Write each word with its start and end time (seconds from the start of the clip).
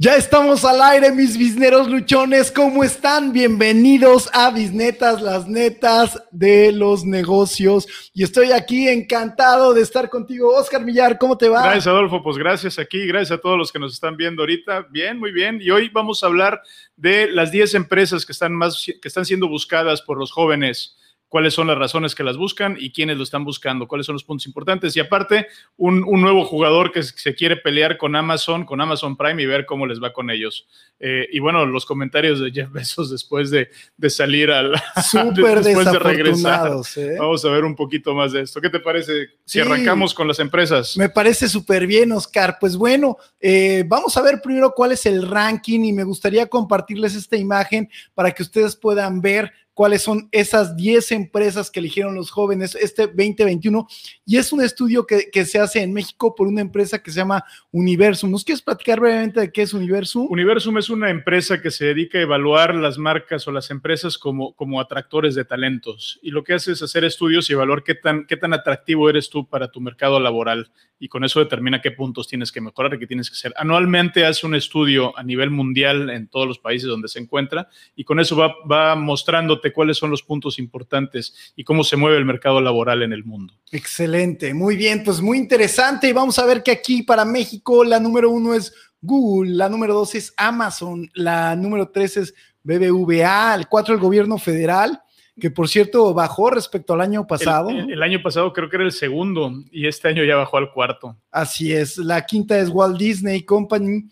Ya 0.00 0.14
estamos 0.14 0.64
al 0.64 0.80
aire, 0.80 1.10
mis 1.10 1.36
bisneros 1.36 1.88
luchones. 1.88 2.52
¿Cómo 2.52 2.84
están? 2.84 3.32
Bienvenidos 3.32 4.30
a 4.32 4.52
Bisnetas, 4.52 5.20
las 5.20 5.48
netas 5.48 6.22
de 6.30 6.70
los 6.70 7.04
negocios. 7.04 7.88
Y 8.14 8.22
estoy 8.22 8.52
aquí 8.52 8.86
encantado 8.88 9.74
de 9.74 9.82
estar 9.82 10.08
contigo. 10.08 10.54
Oscar 10.54 10.84
Millar, 10.84 11.18
¿cómo 11.18 11.36
te 11.36 11.48
va? 11.48 11.64
Gracias, 11.64 11.88
Adolfo. 11.88 12.22
Pues 12.22 12.38
gracias 12.38 12.78
aquí. 12.78 13.08
Gracias 13.08 13.36
a 13.36 13.40
todos 13.40 13.58
los 13.58 13.72
que 13.72 13.80
nos 13.80 13.92
están 13.92 14.16
viendo 14.16 14.42
ahorita. 14.42 14.86
Bien, 14.88 15.18
muy 15.18 15.32
bien. 15.32 15.58
Y 15.60 15.70
hoy 15.70 15.88
vamos 15.88 16.22
a 16.22 16.28
hablar 16.28 16.62
de 16.94 17.32
las 17.32 17.50
10 17.50 17.74
empresas 17.74 18.24
que 18.24 18.30
están, 18.30 18.54
más, 18.54 18.84
que 18.86 19.08
están 19.08 19.24
siendo 19.24 19.48
buscadas 19.48 20.00
por 20.00 20.16
los 20.16 20.30
jóvenes 20.30 20.96
cuáles 21.28 21.54
son 21.54 21.66
las 21.66 21.78
razones 21.78 22.14
que 22.14 22.24
las 22.24 22.36
buscan 22.36 22.76
y 22.78 22.90
quiénes 22.90 23.16
lo 23.16 23.22
están 23.22 23.44
buscando, 23.44 23.86
cuáles 23.86 24.06
son 24.06 24.14
los 24.14 24.24
puntos 24.24 24.46
importantes. 24.46 24.96
Y 24.96 25.00
aparte, 25.00 25.46
un, 25.76 26.00
nuevo 26.00 26.44
jugador 26.44 26.90
que 26.90 27.02
se 27.02 27.34
quiere 27.34 27.56
pelear 27.56 27.98
con 27.98 28.16
Amazon, 28.16 28.64
con 28.64 28.80
Amazon 28.80 29.16
Prime 29.16 29.42
y 29.42 29.46
ver 29.46 29.66
cómo 29.66 29.86
les 29.86 30.02
va 30.02 30.12
con 30.12 30.30
ellos. 30.30 30.66
Eh, 30.98 31.28
y 31.30 31.38
bueno, 31.38 31.64
los 31.66 31.84
comentarios 31.84 32.40
de 32.40 32.50
Jeff 32.50 32.72
Bezos 32.72 33.10
después 33.10 33.50
de, 33.50 33.68
salir 34.08 34.50
al... 34.50 34.72
Súper 35.10 35.62
después 35.62 35.92
de 35.92 35.98
regresar. 35.98 36.72
¿eh? 36.96 37.16
Vamos 37.18 37.44
a 37.44 37.50
ver 37.50 37.64
un 37.64 37.76
poquito 37.76 38.14
más 38.14 38.32
de 38.32 38.42
esto. 38.42 38.60
¿Qué 38.60 38.70
te 38.70 38.80
parece 38.80 39.28
si 39.44 39.60
arrancamos 39.60 40.14
con 40.14 40.26
las 40.26 40.38
empresas? 40.38 40.96
Me 40.96 41.08
parece 41.08 41.48
súper 41.48 41.86
bien, 41.86 42.10
Oscar. 42.12 42.56
Pues 42.58 42.76
bueno, 42.76 43.18
eh, 43.40 43.84
vamos 43.86 44.16
a 44.16 44.22
ver 44.22 44.40
primero 44.42 44.72
cuál 44.74 44.92
es 44.92 45.04
el 45.06 45.28
ranking 45.28 45.80
y 45.80 45.92
me 45.92 46.04
gustaría 46.04 46.46
compartirles 46.46 47.14
esta 47.14 47.36
imagen 47.36 47.88
para 48.14 48.30
que 48.30 48.42
ustedes 48.42 48.76
puedan 48.76 49.20
ver 49.20 49.52
cuáles 49.78 50.02
son 50.02 50.28
esas 50.32 50.74
10 50.76 51.12
empresas 51.12 51.70
que 51.70 51.78
eligieron 51.78 52.16
los 52.16 52.32
jóvenes 52.32 52.74
este 52.74 53.06
2021. 53.06 53.86
Y 54.26 54.36
es 54.36 54.52
un 54.52 54.60
estudio 54.60 55.06
que, 55.06 55.30
se 55.44 55.60
hace 55.60 55.80
en 55.80 55.92
México 55.92 56.34
por 56.34 56.48
una 56.48 56.62
empresa 56.62 57.00
que 57.00 57.12
se 57.12 57.18
llama 57.18 57.44
Universum. 57.70 58.28
¿Nos 58.28 58.42
quieres 58.42 58.60
platicar 58.60 58.98
brevemente 58.98 59.38
de 59.38 59.52
qué 59.52 59.62
es 59.62 59.72
Universum? 59.72 60.26
Universum 60.30 60.78
es 60.78 60.90
una 60.90 61.10
empresa 61.10 61.62
que 61.62 61.70
se 61.70 61.84
dedica 61.84 62.18
a 62.18 62.22
evaluar 62.22 62.74
las 62.74 62.98
marcas 62.98 63.46
o 63.46 63.52
las 63.52 63.70
empresas 63.70 64.18
como, 64.18 64.52
como 64.54 64.80
atractores 64.80 65.36
de 65.36 65.44
talentos. 65.44 66.18
Y 66.22 66.32
lo 66.32 66.42
que 66.42 66.54
hace 66.54 66.72
es 66.72 66.82
hacer 66.82 67.04
estudios 67.04 67.48
y 67.48 67.52
evaluar 67.52 67.84
qué 67.84 67.94
tan, 67.94 68.26
qué 68.26 68.36
tan 68.36 68.54
atractivo 68.54 69.08
eres 69.08 69.30
tú 69.30 69.46
para 69.46 69.70
tu 69.70 69.80
mercado 69.80 70.18
laboral. 70.18 70.72
Y 70.98 71.06
con 71.06 71.22
eso 71.22 71.38
determina 71.38 71.80
qué 71.80 71.92
puntos 71.92 72.26
tienes 72.26 72.50
que 72.50 72.60
mejorar 72.60 72.94
y 72.94 72.98
qué 72.98 73.06
tienes 73.06 73.30
que 73.30 73.34
hacer. 73.34 73.54
Anualmente 73.56 74.26
hace 74.26 74.44
un 74.44 74.56
estudio 74.56 75.16
a 75.16 75.22
nivel 75.22 75.50
mundial 75.50 76.10
en 76.10 76.26
todos 76.26 76.48
los 76.48 76.58
países 76.58 76.88
donde 76.88 77.06
se 77.06 77.20
encuentra 77.20 77.68
y 77.94 78.02
con 78.02 78.18
eso 78.18 78.36
va, 78.36 78.56
va 78.68 78.96
mostrándote 78.96 79.67
cuáles 79.72 79.96
son 79.96 80.10
los 80.10 80.22
puntos 80.22 80.58
importantes 80.58 81.52
y 81.56 81.64
cómo 81.64 81.84
se 81.84 81.96
mueve 81.96 82.16
el 82.16 82.24
mercado 82.24 82.60
laboral 82.60 83.02
en 83.02 83.12
el 83.12 83.24
mundo. 83.24 83.54
Excelente, 83.70 84.54
muy 84.54 84.76
bien, 84.76 85.02
pues 85.04 85.20
muy 85.20 85.38
interesante. 85.38 86.08
Y 86.08 86.12
vamos 86.12 86.38
a 86.38 86.46
ver 86.46 86.62
que 86.62 86.70
aquí 86.70 87.02
para 87.02 87.24
México 87.24 87.84
la 87.84 88.00
número 88.00 88.30
uno 88.30 88.54
es 88.54 88.72
Google, 89.00 89.52
la 89.52 89.68
número 89.68 89.94
dos 89.94 90.14
es 90.14 90.32
Amazon, 90.36 91.08
la 91.14 91.54
número 91.56 91.88
tres 91.88 92.16
es 92.16 92.34
BBVA, 92.62 93.54
el 93.54 93.68
cuatro 93.68 93.94
el 93.94 94.00
gobierno 94.00 94.38
federal 94.38 95.00
que 95.38 95.50
por 95.50 95.68
cierto 95.68 96.12
bajó 96.12 96.50
respecto 96.50 96.94
al 96.94 97.00
año 97.00 97.26
pasado. 97.26 97.70
El, 97.70 98.02
año 98.02 98.20
pasado 98.22 98.52
creo 98.52 98.68
que 98.68 98.76
era 98.76 98.84
el 98.84 98.92
segundo 98.92 99.52
y 99.70 99.86
este 99.86 100.08
año 100.08 100.24
ya 100.24 100.36
bajó 100.36 100.56
al 100.56 100.72
cuarto. 100.72 101.16
Así 101.30 101.72
es, 101.72 101.96
la 101.98 102.24
quinta 102.26 102.58
es 102.58 102.68
Walt 102.68 102.98
Disney 102.98 103.42
Company, 103.42 104.08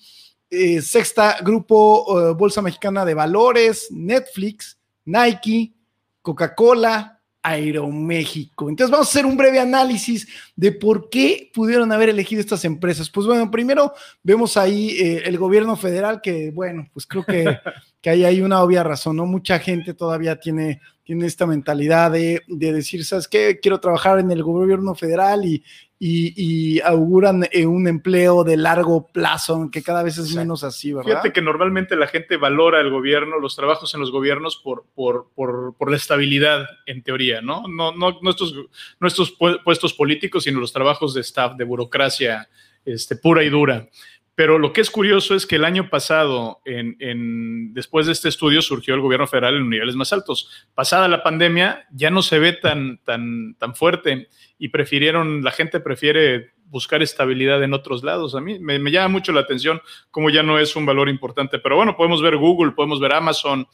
eh, 0.50 0.80
sexta 0.80 1.38
Grupo 1.42 2.30
eh, 2.30 2.34
Bolsa 2.34 2.62
Mexicana 2.62 3.04
de 3.04 3.14
Valores, 3.14 3.88
Netflix, 3.90 4.75
Nike, 5.06 5.72
Coca-Cola, 6.20 7.16
Aeroméxico. 7.46 8.68
Entonces 8.68 8.90
vamos 8.90 9.06
a 9.06 9.10
hacer 9.10 9.24
un 9.24 9.36
breve 9.36 9.60
análisis 9.60 10.26
de 10.56 10.72
por 10.72 11.08
qué 11.08 11.48
pudieron 11.54 11.92
haber 11.92 12.08
elegido 12.08 12.40
estas 12.40 12.64
empresas. 12.64 13.08
Pues 13.08 13.24
bueno, 13.24 13.48
primero 13.52 13.92
vemos 14.24 14.56
ahí 14.56 14.90
eh, 14.98 15.22
el 15.24 15.38
gobierno 15.38 15.76
federal 15.76 16.20
que, 16.20 16.50
bueno, 16.50 16.88
pues 16.92 17.06
creo 17.06 17.24
que, 17.24 17.44
que 18.02 18.10
ahí 18.10 18.24
hay 18.24 18.40
una 18.40 18.60
obvia 18.62 18.82
razón, 18.82 19.16
¿no? 19.16 19.26
Mucha 19.26 19.60
gente 19.60 19.94
todavía 19.94 20.40
tiene, 20.40 20.80
tiene 21.04 21.26
esta 21.26 21.46
mentalidad 21.46 22.10
de, 22.10 22.42
de 22.48 22.72
decir, 22.72 23.04
¿sabes 23.04 23.28
qué? 23.28 23.60
Quiero 23.62 23.78
trabajar 23.78 24.18
en 24.18 24.32
el 24.32 24.42
gobierno 24.42 24.96
federal 24.96 25.44
y, 25.44 25.62
y, 25.98 26.80
auguran 26.80 27.48
eh, 27.52 27.66
un 27.66 27.88
empleo 27.88 28.44
de 28.44 28.56
largo 28.56 29.06
plazo, 29.06 29.70
que 29.72 29.82
cada 29.82 30.02
vez 30.02 30.18
es 30.18 30.34
menos 30.34 30.62
así, 30.62 30.92
¿verdad? 30.92 31.10
Fíjate 31.10 31.32
que 31.32 31.40
normalmente 31.40 31.96
la 31.96 32.06
gente 32.06 32.36
valora 32.36 32.80
el 32.80 32.90
gobierno, 32.90 33.38
los 33.38 33.56
trabajos 33.56 33.94
en 33.94 34.00
los 34.00 34.10
gobiernos 34.10 34.56
por, 34.56 34.84
por, 34.94 35.28
por, 35.34 35.90
la 35.90 35.96
estabilidad, 35.96 36.66
en 36.84 37.02
teoría, 37.02 37.40
¿no? 37.40 37.66
No, 37.66 37.92
no 37.92 38.18
nuestros, 38.20 38.54
nuestros 39.00 39.36
puestos 39.64 39.94
políticos, 39.94 40.44
sino 40.44 40.60
los 40.60 40.72
trabajos 40.72 41.14
de 41.14 41.22
staff, 41.22 41.56
de 41.56 41.64
burocracia 41.64 42.48
este, 42.84 43.16
pura 43.16 43.42
y 43.42 43.48
dura. 43.48 43.88
Pero 44.36 44.58
lo 44.58 44.74
que 44.74 44.82
es 44.82 44.90
curioso 44.90 45.34
es 45.34 45.46
que 45.46 45.56
el 45.56 45.64
año 45.64 45.88
pasado, 45.88 46.60
en, 46.66 47.72
después 47.72 48.04
de 48.04 48.12
este 48.12 48.28
estudio, 48.28 48.60
surgió 48.60 48.94
el 48.94 49.00
gobierno 49.00 49.26
federal 49.26 49.56
en 49.56 49.70
niveles 49.70 49.96
más 49.96 50.12
altos. 50.12 50.68
Pasada 50.74 51.08
la 51.08 51.22
pandemia, 51.22 51.88
ya 51.90 52.10
no 52.10 52.20
se 52.22 52.38
ve 52.38 52.52
tan, 52.52 52.98
tan, 52.98 53.54
tan 53.58 53.74
fuerte 53.74 54.28
y 54.58 54.68
prefirieron, 54.68 55.42
la 55.42 55.52
gente 55.52 55.80
prefiere 55.80 56.52
buscar 56.66 57.02
estabilidad 57.02 57.62
en 57.62 57.72
otros 57.72 58.04
lados. 58.04 58.34
A 58.34 58.40
mí 58.42 58.58
me, 58.58 58.78
llama 58.90 59.08
mucho 59.08 59.32
la 59.32 59.40
atención 59.40 59.80
como 60.10 60.28
ya 60.28 60.42
no 60.42 60.58
es 60.58 60.76
un 60.76 60.84
valor 60.84 61.08
importante. 61.08 61.58
Pero 61.58 61.76
bueno, 61.76 61.96
podemos 61.96 62.20
ver 62.20 62.36
Google, 62.36 62.72
podemos 62.72 63.00
ver 63.00 63.14
Amazon, 63.14 63.66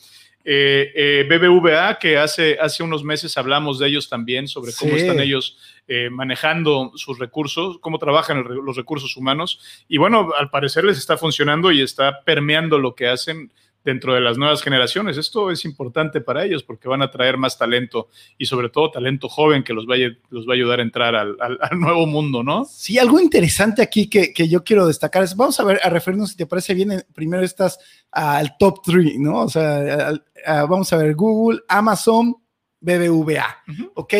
eh, 0.45 0.93
eh, 0.95 1.27
BBVA, 1.29 1.99
que 1.99 2.19
hace, 2.19 2.59
hace 2.61 2.83
unos 2.83 3.05
meses 3.05 3.37
hablamos 3.37 3.79
de 3.79 3.89
ellos 3.89 4.09
también, 4.09 4.49
sobre 4.49 4.73
cómo 4.73 4.97
están 4.97 5.21
ellos 5.21 5.57
eh, 5.87 6.11
manejando 6.11 6.93
sus 6.97 7.19
recursos, 7.19 7.79
cómo 7.81 7.99
trabajan 7.99 8.45
los 8.45 8.77
recursos 8.77 9.17
humanos. 9.17 9.61
Y 9.89 9.99
bueno, 9.99 10.31
al 10.37 10.51
parecer 10.51 10.85
les 10.85 10.99
está 10.99 11.17
funcionando 11.17 11.71
y 11.71 11.81
está 11.81 12.23
permeando 12.25 12.79
lo 12.79 12.95
que 12.95 13.09
hacen 13.09 13.53
dentro 13.85 14.15
de 14.15 14.21
las 14.21 14.39
nuevas 14.39 14.63
generaciones. 14.63 15.17
Esto 15.17 15.51
es 15.51 15.65
importante 15.65 16.21
para 16.21 16.45
ellos 16.45 16.63
porque 16.63 16.89
van 16.89 17.03
a 17.03 17.11
traer 17.11 17.37
más 17.37 17.59
talento 17.59 18.09
y 18.39 18.47
sobre 18.47 18.69
todo 18.69 18.91
talento 18.91 19.29
joven 19.29 19.65
que 19.65 19.75
los 19.75 19.87
va 19.87 19.97
a, 19.97 19.99
los 20.31 20.47
va 20.47 20.53
a 20.53 20.55
ayudar 20.55 20.81
a 20.81 20.83
entrar 20.83 21.15
al, 21.15 21.37
nuevo 21.79 22.07
mundo, 22.07 22.43
¿no? 22.43 22.65
Sí, 22.65 22.99
algo 22.99 23.19
interesante 23.21 23.83
aquí 23.83 24.09
que, 24.09 24.33
yo 24.49 24.63
quiero 24.65 24.87
destacar 24.87 25.23
es, 25.23 25.37
vamos 25.37 25.59
a 25.61 25.65
ver, 25.65 25.81
a 25.83 25.91
referirnos, 25.91 26.31
si 26.31 26.37
te 26.37 26.47
parece 26.47 26.75
bien, 26.75 27.05
primero 27.15 27.43
estas 27.43 27.79
al 28.11 28.57
top 28.59 28.83
3, 28.85 29.19
¿no? 29.19 29.41
O 29.41 29.49
sea, 29.49 30.13
vamos 30.69 30.93
a 30.93 30.97
ver 30.97 31.15
Google, 31.15 31.61
Amazon, 31.69 32.37
BBVA, 32.81 33.63
¿ok? 33.95 34.15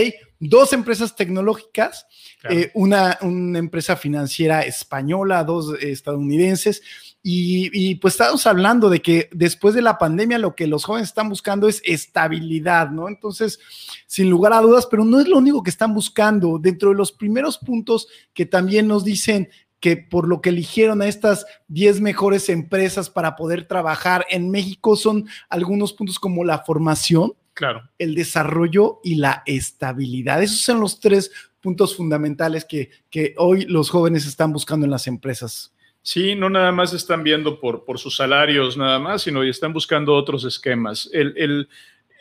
Dos 0.45 0.73
empresas 0.73 1.15
tecnológicas, 1.15 2.07
eh, 2.51 2.73
una, 2.75 3.17
una 3.23 3.61
empresa 3.61 3.95
financiera 3.95 4.63
española, 4.63 5.45
dos 5.45 5.75
estadounidenses 5.81 6.83
y, 7.25 7.95
pues 7.97 8.15
estamos 8.15 8.45
hablando 8.49 8.91
de 8.91 9.01
que 9.01 9.29
después 9.33 9.75
de 9.75 9.83
la 9.83 9.97
pandemia 9.97 10.39
lo 10.39 10.57
que 10.57 10.67
los 10.67 10.85
jóvenes 10.85 11.09
están 11.09 11.29
buscando 11.29 11.69
es 11.69 11.81
estabilidad, 11.85 12.91
¿no? 12.91 13.07
Entonces, 13.07 13.61
sin 14.09 14.29
lugar 14.29 14.53
a 14.53 14.61
dudas, 14.61 14.89
pero 14.91 15.05
no 15.05 15.21
es 15.21 15.29
lo 15.29 15.39
único 15.39 15.63
que 15.63 15.71
están 15.71 15.95
buscando. 15.95 16.59
Dentro 16.59 16.91
de 16.91 16.97
los 16.97 17.13
primeros 17.13 17.59
puntos 17.59 18.09
que 18.35 18.45
también 18.45 18.89
nos 18.89 19.05
dicen 19.05 19.51
que 19.79 19.97
por 19.97 20.27
lo 20.27 20.41
que 20.41 20.49
eligieron 20.49 21.01
a 21.01 21.07
estas 21.07 21.47
10 21.69 22.01
mejores 22.01 22.49
empresas 22.49 23.09
para 23.09 23.37
poder 23.37 23.69
trabajar 23.69 24.27
en 24.29 24.51
México 24.51 24.97
son 24.97 25.29
algunos 25.49 25.93
puntos 25.93 26.19
como 26.19 26.45
la 26.45 26.59
formación, 26.61 27.35
claro. 27.55 27.89
el 27.99 28.15
desarrollo 28.15 29.01
y 29.03 29.17
la 29.17 29.43
estabilidad. 29.47 30.43
Esos 30.43 30.61
son 30.61 30.81
los 30.81 31.01
tres 31.01 31.31
puntos 31.61 31.97
fundamentales 31.97 32.65
que, 32.65 32.91
que 33.11 33.35
hoy 33.39 33.65
los 33.67 33.91
jóvenes 33.91 34.27
están 34.27 34.53
buscando 34.53 34.85
en 34.85 34.91
las 34.91 35.07
empresas. 35.07 35.73
Sí, 36.03 36.35
no 36.35 36.51
nada 36.51 36.73
más 36.73 36.93
están 36.93 37.23
viendo 37.23 37.61
por, 37.61 37.85
por 37.85 37.99
sus 37.99 38.17
salarios, 38.17 38.77
nada 38.77 38.99
más, 38.99 39.23
sino 39.23 39.45
y 39.45 39.51
están 39.51 39.73
buscando 39.73 40.15
otros 40.15 40.45
esquemas. 40.45 41.09
El, 41.13 41.69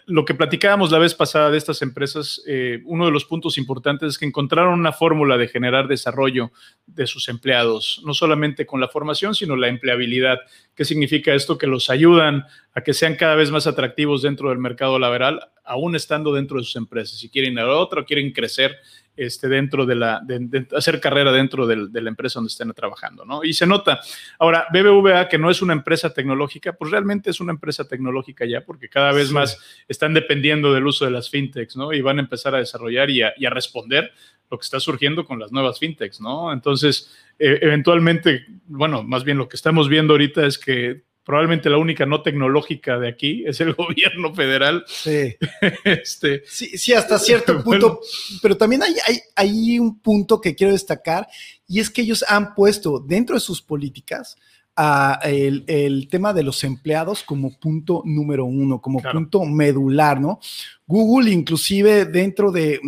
lo 0.05 0.25
que 0.25 0.33
platicábamos 0.33 0.91
la 0.91 0.99
vez 0.99 1.13
pasada 1.13 1.51
de 1.51 1.57
estas 1.57 1.81
empresas, 1.81 2.41
eh, 2.47 2.81
uno 2.85 3.05
de 3.05 3.11
los 3.11 3.25
puntos 3.25 3.57
importantes 3.57 4.09
es 4.09 4.17
que 4.17 4.25
encontraron 4.25 4.79
una 4.79 4.91
fórmula 4.91 5.37
de 5.37 5.47
generar 5.47 5.87
desarrollo 5.87 6.51
de 6.85 7.07
sus 7.07 7.29
empleados, 7.29 8.01
no 8.05 8.13
solamente 8.13 8.65
con 8.65 8.81
la 8.81 8.87
formación, 8.87 9.35
sino 9.35 9.55
la 9.55 9.67
empleabilidad. 9.67 10.39
¿Qué 10.75 10.85
significa 10.85 11.33
esto? 11.33 11.57
Que 11.57 11.67
los 11.67 11.89
ayudan 11.89 12.45
a 12.73 12.81
que 12.81 12.93
sean 12.93 13.15
cada 13.15 13.35
vez 13.35 13.51
más 13.51 13.67
atractivos 13.67 14.21
dentro 14.21 14.49
del 14.49 14.57
mercado 14.57 14.97
laboral, 14.99 15.49
aún 15.63 15.95
estando 15.95 16.33
dentro 16.33 16.57
de 16.57 16.63
sus 16.63 16.75
empresas. 16.75 17.19
Si 17.19 17.29
quieren 17.29 17.53
ir 17.53 17.59
a 17.59 17.75
otra, 17.75 18.05
quieren 18.05 18.31
crecer, 18.31 18.77
este, 19.15 19.47
dentro 19.47 19.85
de 19.85 19.95
la, 19.95 20.21
de, 20.23 20.67
hacer 20.75 20.99
carrera 20.99 21.31
dentro 21.31 21.67
de 21.67 22.01
la 22.01 22.09
empresa 22.09 22.39
donde 22.39 22.49
estén 22.49 22.71
trabajando, 22.73 23.25
¿no? 23.25 23.43
Y 23.43 23.53
se 23.53 23.67
nota. 23.67 23.99
Ahora, 24.39 24.67
BBVA, 24.71 25.27
que 25.27 25.37
no 25.37 25.49
es 25.49 25.61
una 25.61 25.73
empresa 25.73 26.13
tecnológica, 26.13 26.73
pues 26.73 26.91
realmente 26.91 27.29
es 27.29 27.39
una 27.39 27.51
empresa 27.51 27.87
tecnológica 27.87 28.45
ya, 28.45 28.61
porque 28.61 28.89
cada 28.89 29.11
vez 29.11 29.31
más 29.31 29.59
están 29.87 30.13
dependiendo 30.13 30.73
del 30.73 30.87
uso 30.87 31.05
de 31.05 31.11
las 31.11 31.29
fintechs, 31.29 31.75
¿no? 31.75 31.93
Y 31.93 32.01
van 32.01 32.17
a 32.17 32.21
empezar 32.21 32.55
a 32.55 32.59
desarrollar 32.59 33.09
y 33.09 33.21
a, 33.21 33.49
responder 33.49 34.11
lo 34.49 34.57
que 34.57 34.63
está 34.63 34.79
surgiendo 34.79 35.25
con 35.25 35.39
las 35.39 35.51
nuevas 35.51 35.77
fintechs, 35.77 36.21
¿no? 36.21 36.53
Entonces, 36.53 37.13
e, 37.37 37.59
eventualmente, 37.61 38.45
bueno, 38.67 39.03
más 39.03 39.23
bien 39.23 39.37
lo 39.37 39.49
que 39.49 39.57
estamos 39.57 39.89
viendo 39.89 40.13
ahorita 40.13 40.45
es 40.45 40.57
que 40.57 41.03
probablemente 41.31 41.69
la 41.69 41.77
única 41.77 42.05
no 42.05 42.21
tecnológica 42.21 42.99
de 42.99 43.07
aquí 43.07 43.45
es 43.47 43.61
el 43.61 43.73
gobierno 43.75 44.35
federal. 44.35 44.83
Sí. 44.85 45.33
este, 45.85 46.43
sí, 46.45 46.77
sí, 46.77 46.91
hasta 46.91 47.17
cierto 47.17 47.63
punto. 47.63 48.01
Pero 48.41 48.57
también 48.57 48.83
hay, 48.83 48.93
hay, 49.07 49.19
hay, 49.33 49.79
un 49.79 50.01
punto 50.01 50.41
que 50.41 50.55
quiero 50.55 50.73
destacar 50.73 51.25
y 51.69 51.79
es 51.79 51.89
que 51.89 52.01
ellos 52.01 52.25
han 52.27 52.53
puesto 52.53 52.99
dentro 52.99 53.35
de 53.35 53.39
sus 53.39 53.61
políticas 53.61 54.35
a 54.75 55.21
el, 55.23 56.09
tema 56.09 56.33
de 56.33 56.43
los 56.43 56.65
empleados 56.65 57.23
como 57.23 57.57
punto 57.57 58.01
número 58.03 58.43
uno, 58.43 58.81
como 58.81 59.01
punto 59.01 59.45
medular, 59.45 60.19
¿no? 60.19 60.41
Google 60.85 61.31
inclusive 61.31 62.03
dentro 62.03 62.51
de, 62.51 62.81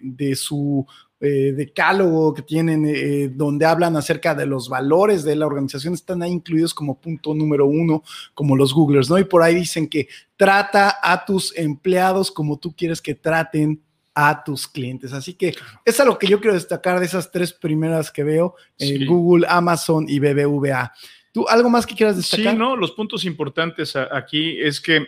de 0.00 0.36
su 0.36 0.86
eh, 1.24 1.52
decálogo 1.52 2.34
que 2.34 2.42
tienen, 2.42 2.84
eh, 2.86 3.30
donde 3.32 3.66
hablan 3.66 3.96
acerca 3.96 4.34
de 4.34 4.46
los 4.46 4.68
valores 4.68 5.24
de 5.24 5.34
la 5.36 5.46
organización, 5.46 5.94
están 5.94 6.22
ahí 6.22 6.30
incluidos 6.30 6.74
como 6.74 7.00
punto 7.00 7.34
número 7.34 7.66
uno, 7.66 8.02
como 8.34 8.56
los 8.56 8.74
Googlers, 8.74 9.08
¿no? 9.08 9.18
Y 9.18 9.24
por 9.24 9.42
ahí 9.42 9.54
dicen 9.54 9.88
que 9.88 10.08
trata 10.36 10.98
a 11.02 11.24
tus 11.24 11.56
empleados 11.56 12.30
como 12.30 12.58
tú 12.58 12.74
quieres 12.76 13.00
que 13.00 13.14
traten 13.14 13.80
a 14.14 14.44
tus 14.44 14.68
clientes. 14.68 15.12
Aquí 15.12 15.34
que 15.34 15.54
es 15.84 16.04
lo 16.04 16.18
que 16.18 16.26
yo 16.26 16.40
quiero 16.40 16.54
destacar 16.54 17.00
de 17.00 17.06
esas 17.06 17.30
tres 17.30 17.52
primeras 17.52 18.10
que 18.10 18.22
veo, 18.22 18.54
en 18.78 19.06
Google, 19.06 19.46
Amazon 19.48 20.06
y 20.08 20.20
BBVA. 20.20 20.92
¿Tú 21.32 21.48
algo 21.48 21.68
más 21.68 21.84
que 21.84 21.96
quieras 21.96 22.16
destacar? 22.16 22.52
Sí, 22.52 22.58
no, 22.58 22.76
los 22.76 22.92
puntos 22.92 23.24
importantes 23.24 23.96
aquí 23.96 24.60
es 24.60 24.80
que 24.80 25.04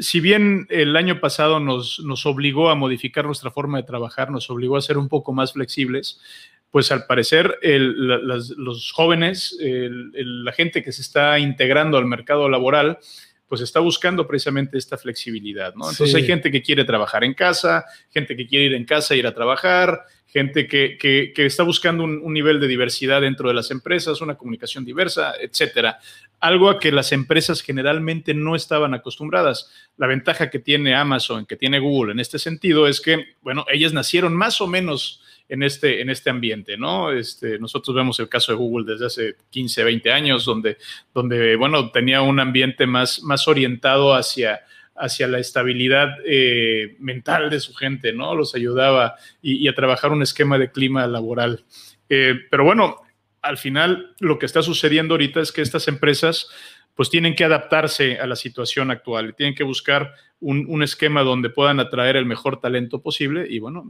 si 0.00 0.20
bien 0.20 0.66
el 0.70 0.96
año 0.96 1.20
pasado 1.20 1.60
nos, 1.60 2.00
nos, 2.04 2.26
obligó 2.26 2.70
a 2.70 2.74
modificar 2.74 3.24
nuestra 3.24 3.50
forma 3.50 3.78
de 3.78 3.84
trabajar, 3.84 4.30
nos 4.30 4.48
obligó 4.50 4.76
a 4.76 4.82
ser 4.82 4.98
un 4.98 5.08
poco 5.08 5.32
más 5.32 5.52
flexibles, 5.52 6.20
pues 6.72 6.90
al 6.90 7.04
parecer 7.04 7.58
los 7.62 8.92
jóvenes, 8.92 9.56
la 9.60 10.52
gente 10.52 10.82
que 10.82 10.90
se 10.90 11.02
está 11.02 11.38
integrando 11.38 11.98
al 11.98 12.06
mercado 12.06 12.48
laboral, 12.48 12.98
pues 13.46 13.60
está 13.60 13.80
buscando 13.80 14.26
precisamente 14.26 14.78
esta 14.78 14.96
flexibilidad, 14.96 15.74
¿no? 15.74 15.90
Entonces 15.90 16.14
hay 16.14 16.24
gente 16.24 16.50
que 16.50 16.62
quiere 16.62 16.84
trabajar 16.84 17.24
en 17.24 17.34
casa, 17.34 17.84
gente 18.10 18.34
que 18.34 18.46
quiere 18.46 18.64
ir 18.64 18.74
en 18.74 18.86
casa, 18.86 19.14
ir 19.14 19.26
a 19.26 19.34
trabajar, 19.34 20.06
gente 20.32 20.66
que, 20.66 20.96
que, 20.98 21.46
está 21.46 21.62
buscando 21.62 22.04
un, 22.04 22.20
un, 22.22 22.32
nivel 22.32 22.58
de 22.58 22.66
diversidad 22.66 23.20
dentro 23.20 23.48
de 23.48 23.54
las 23.54 23.70
empresas, 23.70 24.22
una 24.22 24.36
comunicación 24.36 24.82
diversa, 24.82 25.34
etcétera. 25.38 25.98
Algo 26.40 26.70
a 26.70 26.80
que 26.80 26.90
las 26.90 27.12
empresas 27.12 27.60
generalmente 27.60 28.32
no 28.32 28.56
estaban 28.56 28.94
acostumbradas. 28.94 29.70
La 29.98 30.06
ventaja 30.06 30.48
que 30.48 30.58
tiene 30.58 30.94
Amazon, 30.94 31.44
que 31.44 31.56
tiene 31.56 31.80
Google 31.80 32.12
en 32.12 32.20
este 32.20 32.38
sentido, 32.38 32.88
es 32.88 33.02
que, 33.02 33.34
bueno, 33.42 33.66
ellas 33.70 33.92
nacieron 33.92 34.34
más 34.34 34.62
o 34.62 34.66
menos 34.66 35.22
en 35.50 35.62
este, 35.62 36.00
en 36.00 36.08
este 36.08 36.30
ambiente, 36.30 36.78
¿no? 36.78 37.12
Este, 37.12 37.58
nosotros 37.58 37.94
vemos 37.94 38.18
el 38.18 38.30
caso 38.30 38.52
de 38.52 38.58
Google 38.58 38.90
desde 38.90 39.06
hace 39.06 39.36
15, 39.50 39.84
20 39.84 40.10
años, 40.10 40.46
donde, 40.46 40.78
donde 41.12 41.56
bueno, 41.56 41.90
tenía 41.90 42.22
un 42.22 42.40
ambiente 42.40 42.86
más, 42.86 43.22
más 43.22 43.46
orientado 43.46 44.14
hacia, 44.14 44.62
hacia 44.94 45.26
la 45.26 45.38
estabilidad 45.38 46.16
eh, 46.24 46.96
mental 46.98 47.50
de 47.50 47.60
su 47.60 47.74
gente, 47.74 48.12
¿no? 48.12 48.34
Los 48.34 48.54
ayudaba 48.54 49.16
y, 49.40 49.66
a 49.68 49.74
trabajar 49.74 50.12
un 50.12 50.22
esquema 50.22 50.58
de 50.58 50.70
clima 50.70 51.06
laboral. 51.06 51.64
Eh, 52.08 52.34
pero 52.50 52.64
bueno, 52.64 53.02
al 53.40 53.58
final 53.58 54.14
lo 54.20 54.38
que 54.38 54.46
está 54.46 54.62
sucediendo 54.62 55.14
ahorita 55.14 55.40
es 55.40 55.52
que 55.52 55.62
estas 55.62 55.88
empresas 55.88 56.48
pues 56.94 57.08
tienen 57.08 57.34
que 57.34 57.44
adaptarse 57.44 58.18
a 58.18 58.26
la 58.26 58.36
situación 58.36 58.90
actual, 58.90 59.34
tienen 59.34 59.54
que 59.54 59.64
buscar 59.64 60.14
un, 60.40 60.66
un 60.68 60.82
esquema 60.82 61.22
donde 61.22 61.48
puedan 61.48 61.80
atraer 61.80 62.16
el 62.16 62.26
mejor 62.26 62.60
talento 62.60 63.00
posible 63.00 63.46
y 63.48 63.58
bueno, 63.60 63.84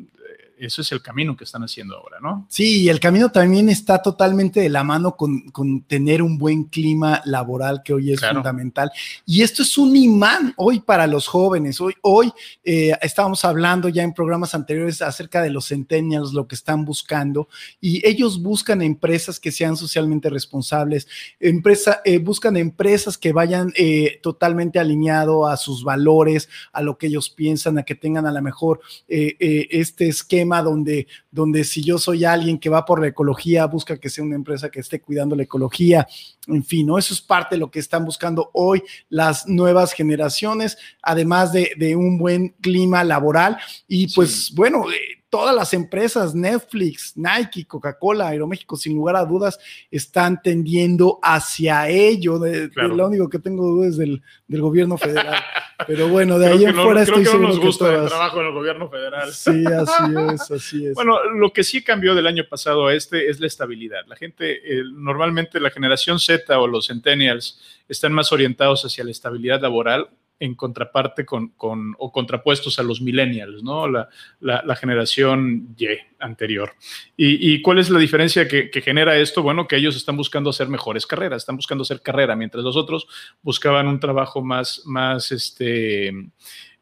eso 0.67 0.81
es 0.81 0.93
el 0.93 1.03
camino 1.03 1.37
que 1.37 1.44
están 1.44 1.62
haciendo 1.62 1.97
ahora, 1.97 2.19
¿no? 2.20 2.47
Sí, 2.49 2.82
y 2.82 2.88
el 2.88 3.00
camino 3.00 3.31
también 3.31 3.69
está 3.69 4.00
totalmente 4.00 4.61
de 4.61 4.69
la 4.69 4.85
mano 4.85 5.17
con, 5.17 5.82
tener 5.88 6.23
un 6.23 6.38
buen 6.38 6.64
clima 6.64 7.20
laboral 7.25 7.82
que 7.85 7.93
hoy 7.93 8.12
es 8.12 8.20
fundamental. 8.20 8.91
Y 9.26 9.43
esto 9.43 9.62
es 9.62 9.76
un 9.76 9.97
imán 9.97 10.55
hoy 10.56 10.81
para 10.81 11.09
los 11.09 11.26
jóvenes. 11.26 11.81
Hoy, 11.81 11.94
hoy 12.03 12.32
eh, 12.62 12.93
estábamos 13.03 13.44
hablando 13.44 13.88
ya 13.88 14.05
en 14.05 14.14
programas 14.14 14.55
anteriores 14.55 15.03
acerca 15.03 15.43
de 15.43 15.50
los 15.50 15.67
centennials, 15.67 16.32
lo 16.32 16.47
que 16.47 16.55
están 16.55 16.85
buscando, 16.85 17.49
y 17.81 18.06
ellos 18.06 18.41
buscan 18.41 18.82
empresas 18.82 19.41
que 19.41 19.50
sean 19.50 19.76
socialmente 19.76 20.31
responsables, 20.31 21.09
empresa, 21.41 22.00
eh, 22.05 22.19
buscan 22.19 22.56
empresas 22.56 23.19
que 23.19 23.32
vayan 23.32 23.73
eh, 23.76 24.20
totalmente 24.23 24.79
alineado 24.79 25.49
a 25.49 25.56
sus 25.56 25.82
valores, 25.82 26.49
a 26.73 26.82
lo 26.82 26.99
que 26.99 27.09
ellos 27.09 27.31
piensan, 27.31 27.79
a 27.79 27.82
que 27.82 27.97
tengan 27.97 28.26
a 28.26 28.32
lo 28.32 28.43
mejor 28.43 28.81
este 29.09 30.09
esquema 30.09 30.51
donde, 30.60 31.06
donde 31.31 31.62
si 31.62 31.82
yo 31.82 31.96
soy 31.99 32.25
alguien 32.25 32.58
que 32.58 32.69
va 32.69 32.84
por 32.84 33.00
la 33.00 33.06
ecología, 33.06 33.64
busca 33.66 33.99
que 33.99 34.10
sea 34.10 34.25
una 34.25 34.34
empresa 34.34 34.70
que 34.70 34.81
esté 34.81 35.00
cuidando 35.00 35.37
la 35.37 35.44
ecología, 35.44 36.06
en 36.49 36.64
fin, 36.64 36.88
¿no? 36.88 36.99
Eso 36.99 37.14
es 37.14 37.20
parte 37.20 37.54
de 37.54 37.60
lo 37.60 37.70
que 37.70 37.78
están 37.78 38.04
buscando 38.04 38.50
hoy 38.52 38.82
las 39.08 39.46
nuevas 39.46 39.93
generaciones, 39.93 40.76
además 41.00 41.52
de, 41.52 41.70
de 41.78 41.94
un 41.94 42.19
buen 42.19 42.49
clima 42.60 43.04
laboral. 43.04 43.56
Y 43.87 44.12
pues 44.12 44.52
bueno, 44.54 44.90
eh, 44.90 45.22
todas 45.32 45.56
las 45.56 45.72
empresas, 45.72 46.34
Netflix, 46.34 47.14
Nike, 47.16 47.66
Coca-Cola, 47.66 48.28
Aeroméxico, 48.28 48.76
sin 48.76 48.94
lugar 48.94 49.16
a 49.16 49.25
dudas, 49.25 49.58
están 49.90 50.43
tendiendo 50.43 51.19
hacia 51.22 51.88
ello. 51.88 52.38
Lo 52.75 53.06
único 53.06 53.31
que 53.31 53.38
tengo 53.38 53.66
dudas 53.66 53.93
es 53.93 53.96
del, 53.96 54.22
del 54.46 54.60
gobierno 54.60 54.99
federal. 54.99 55.43
Pero 55.87 56.08
bueno, 56.08 56.38
de 56.38 56.49
ahí 56.49 56.64
en 56.64 56.75
fuera 56.75 57.02
estoy 57.02 57.23
creo 57.23 57.32
que 57.32 57.38
no 57.38 57.49
nos 57.49 57.61
gusta 57.61 57.94
el 57.94 58.08
trabajo 58.08 58.40
en 58.40 58.46
el 58.46 58.52
gobierno 58.52 58.88
federal. 58.88 59.32
Sí, 59.32 59.64
así 59.67 60.14
es, 60.34 60.50
así 60.50 60.87
es. 60.87 60.94
Bueno, 60.94 61.23
lo 61.31 61.52
que 61.52 61.64
sí 61.64 61.82
cambió 61.82 62.14
del 62.14 62.26
año 62.26 62.44
pasado 62.49 62.87
a 62.87 62.94
este 62.94 63.29
es 63.29 63.40
la 63.40 63.46
estabilidad. 63.46 64.06
La 64.06 64.17
gente, 64.17 64.62
normalmente 64.94 65.61
la 65.61 65.70
generación 65.70 66.19
Z 66.19 66.58
o 66.58 66.67
los 66.67 66.88
centennials 66.88 67.61
están 67.88 68.12
más 68.12 68.32
orientados 68.32 68.84
hacia 68.84 69.05
la 69.05 69.11
estabilidad 69.11 69.61
laboral 69.61 70.08
en 70.38 70.55
contraparte 70.56 71.25
con, 71.25 71.55
o 71.56 72.11
contrapuestos 72.12 72.79
a 72.79 72.82
los 72.82 73.00
millennials, 73.00 73.62
¿no? 73.62 73.87
La, 73.88 74.08
la, 74.40 74.75
generación 74.76 75.75
Y 75.79 75.87
anterior. 76.19 76.73
¿Y, 77.17 77.62
cuál 77.62 77.79
es 77.79 77.90
la 77.90 78.00
diferencia 78.00 78.49
que, 78.49 78.82
genera 78.82 79.17
esto? 79.17 79.43
Bueno, 79.43 79.69
que 79.69 79.76
ellos 79.76 79.94
están 79.94 80.17
buscando 80.17 80.50
hacer 80.50 80.69
mejores 80.69 81.06
carreras, 81.06 81.43
están 81.43 81.56
buscando 81.56 81.82
hacer 81.82 82.02
carrera, 82.02 82.34
mientras 82.34 82.64
los 82.64 82.76
otros 82.76 83.06
buscaban 83.40 83.87
un 83.87 84.00
trabajo 84.00 84.43
más, 84.43 84.82
más 84.84 85.31
este, 85.31 86.12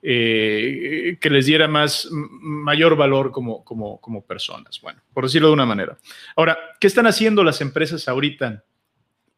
eh, 0.03 1.19
que 1.21 1.31
les 1.31 1.45
diera 1.45 1.69
más, 1.69 2.09
mayor 2.11 2.97
valor 2.97 3.31
como, 3.31 3.63
como, 3.63 4.01
como 4.01 4.25
personas. 4.25 4.81
Bueno, 4.81 5.01
por 5.13 5.25
decirlo 5.25 5.49
de 5.49 5.55
una 5.55 5.67
manera. 5.67 5.99
Ahora, 6.35 6.59
¿qué 6.81 6.87
están 6.87 7.07
haciendo 7.07 7.45
las 7.45 7.61
empresas 7.61 8.09
ahorita? 8.09 8.65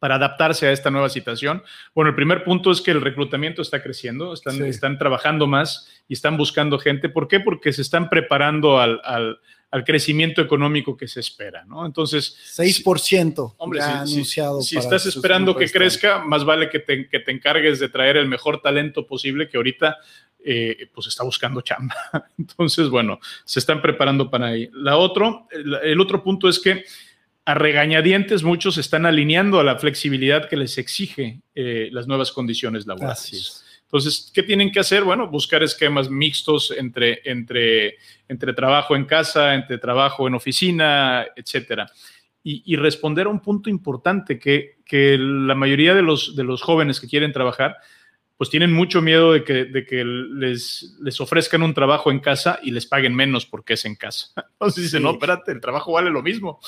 Para 0.03 0.15
adaptarse 0.15 0.67
a 0.67 0.73
esta 0.73 0.91
nueva 0.91 1.07
situación? 1.07 1.63
Bueno, 1.95 2.09
el 2.09 2.15
primer 2.15 2.43
punto 2.43 2.71
es 2.71 2.81
que 2.81 2.91
el 2.91 2.99
reclutamiento 2.99 3.61
está 3.61 3.81
creciendo, 3.81 4.33
están, 4.33 4.61
están 4.65 4.97
trabajando 4.97 5.47
más 5.47 5.87
y 6.09 6.13
están 6.15 6.35
buscando 6.35 6.77
gente. 6.77 7.07
¿Por 7.07 7.29
qué? 7.29 7.39
Porque 7.39 7.71
se 7.71 7.83
están 7.83 8.09
preparando 8.09 8.81
al, 8.81 9.39
crecimiento 9.85 10.41
económico 10.41 10.97
que 10.97 11.07
se 11.07 11.21
espera, 11.21 11.63
¿no? 11.63 11.85
Entonces... 11.85 12.35
6% 12.53 13.55
hombre, 13.59 13.81
anunciado. 13.81 14.61
Si, 14.61 14.77
estás 14.77 15.05
esperando 15.05 15.55
que 15.55 15.71
crezca, 15.71 16.19
más 16.19 16.43
vale 16.43 16.69
que 16.69 16.79
te, 16.79 17.07
que 17.07 17.21
te, 17.21 17.31
encargues 17.31 17.79
de 17.79 17.87
traer 17.87 18.17
el 18.17 18.27
mejor 18.27 18.61
talento 18.61 19.07
posible 19.07 19.47
que 19.47 19.55
ahorita 19.55 19.99
eh, 20.43 20.89
pues 20.93 21.07
está 21.07 21.23
buscando 21.23 21.61
chamba. 21.61 21.95
Entonces, 22.37 22.89
bueno, 22.89 23.21
se 23.45 23.59
están 23.59 23.81
preparando 23.81 24.29
para 24.29 24.47
ahí. 24.47 24.69
La 24.73 24.97
otro, 24.97 25.47
el 25.81 26.01
otro 26.01 26.21
punto 26.21 26.49
es 26.49 26.59
que 26.59 26.83
a 27.45 27.53
regañadientes 27.53 28.43
muchos 28.43 28.77
están 28.77 29.05
alineando 29.05 29.59
a 29.59 29.63
la 29.63 29.77
flexibilidad 29.77 30.47
que 30.47 30.55
les 30.55 30.77
exige 30.77 31.41
eh, 31.55 31.89
las 31.91 32.07
nuevas 32.07 32.31
condiciones 32.31 32.87
laborales. 32.87 33.63
Entonces, 33.83 34.31
¿qué 34.33 34.41
tienen 34.41 34.71
que 34.71 34.79
hacer? 34.79 35.03
Bueno, 35.03 35.27
buscar 35.27 35.61
esquemas 35.61 36.09
mixtos 36.09 36.71
entre, 36.71 37.21
entre, 37.25 37.97
entre 38.27 38.53
trabajo 38.53 38.95
en 38.95 39.05
casa, 39.05 39.53
entre 39.53 39.77
trabajo 39.77 40.27
en 40.27 40.33
oficina, 40.33 41.27
etcétera. 41.35 41.91
Y, 42.45 42.75
responder 42.75 43.27
a 43.27 43.29
un 43.29 43.39
punto 43.39 43.69
importante 43.69 44.37
que, 44.37 44.77
que 44.85 45.17
la 45.17 45.55
mayoría 45.55 45.93
de 45.93 46.01
los, 46.01 46.35
de 46.35 46.43
los 46.43 46.61
jóvenes 46.61 46.99
que 46.99 47.07
quieren 47.07 47.31
trabajar, 47.31 47.77
pues 48.35 48.49
tienen 48.49 48.73
mucho 48.73 49.01
miedo 49.01 49.31
de 49.31 49.45
que, 49.45 49.63
de 49.63 49.85
que 49.85 50.03
les, 50.03 50.97
les 51.01 51.21
ofrezcan 51.21 51.63
un 51.63 51.73
trabajo 51.73 52.11
en 52.11 52.19
casa 52.19 52.59
y 52.61 52.71
les 52.71 52.85
paguen 52.85 53.15
menos 53.15 53.45
porque 53.45 53.73
es 53.73 53.85
en 53.85 53.95
casa. 53.95 54.33
Entonces 54.53 54.83
dicen, 54.83 55.03
no, 55.03 55.11
espérate, 55.11 55.53
el 55.53 55.61
trabajo 55.61 55.93
vale 55.93 56.09
lo 56.09 56.21
mismo. 56.21 56.59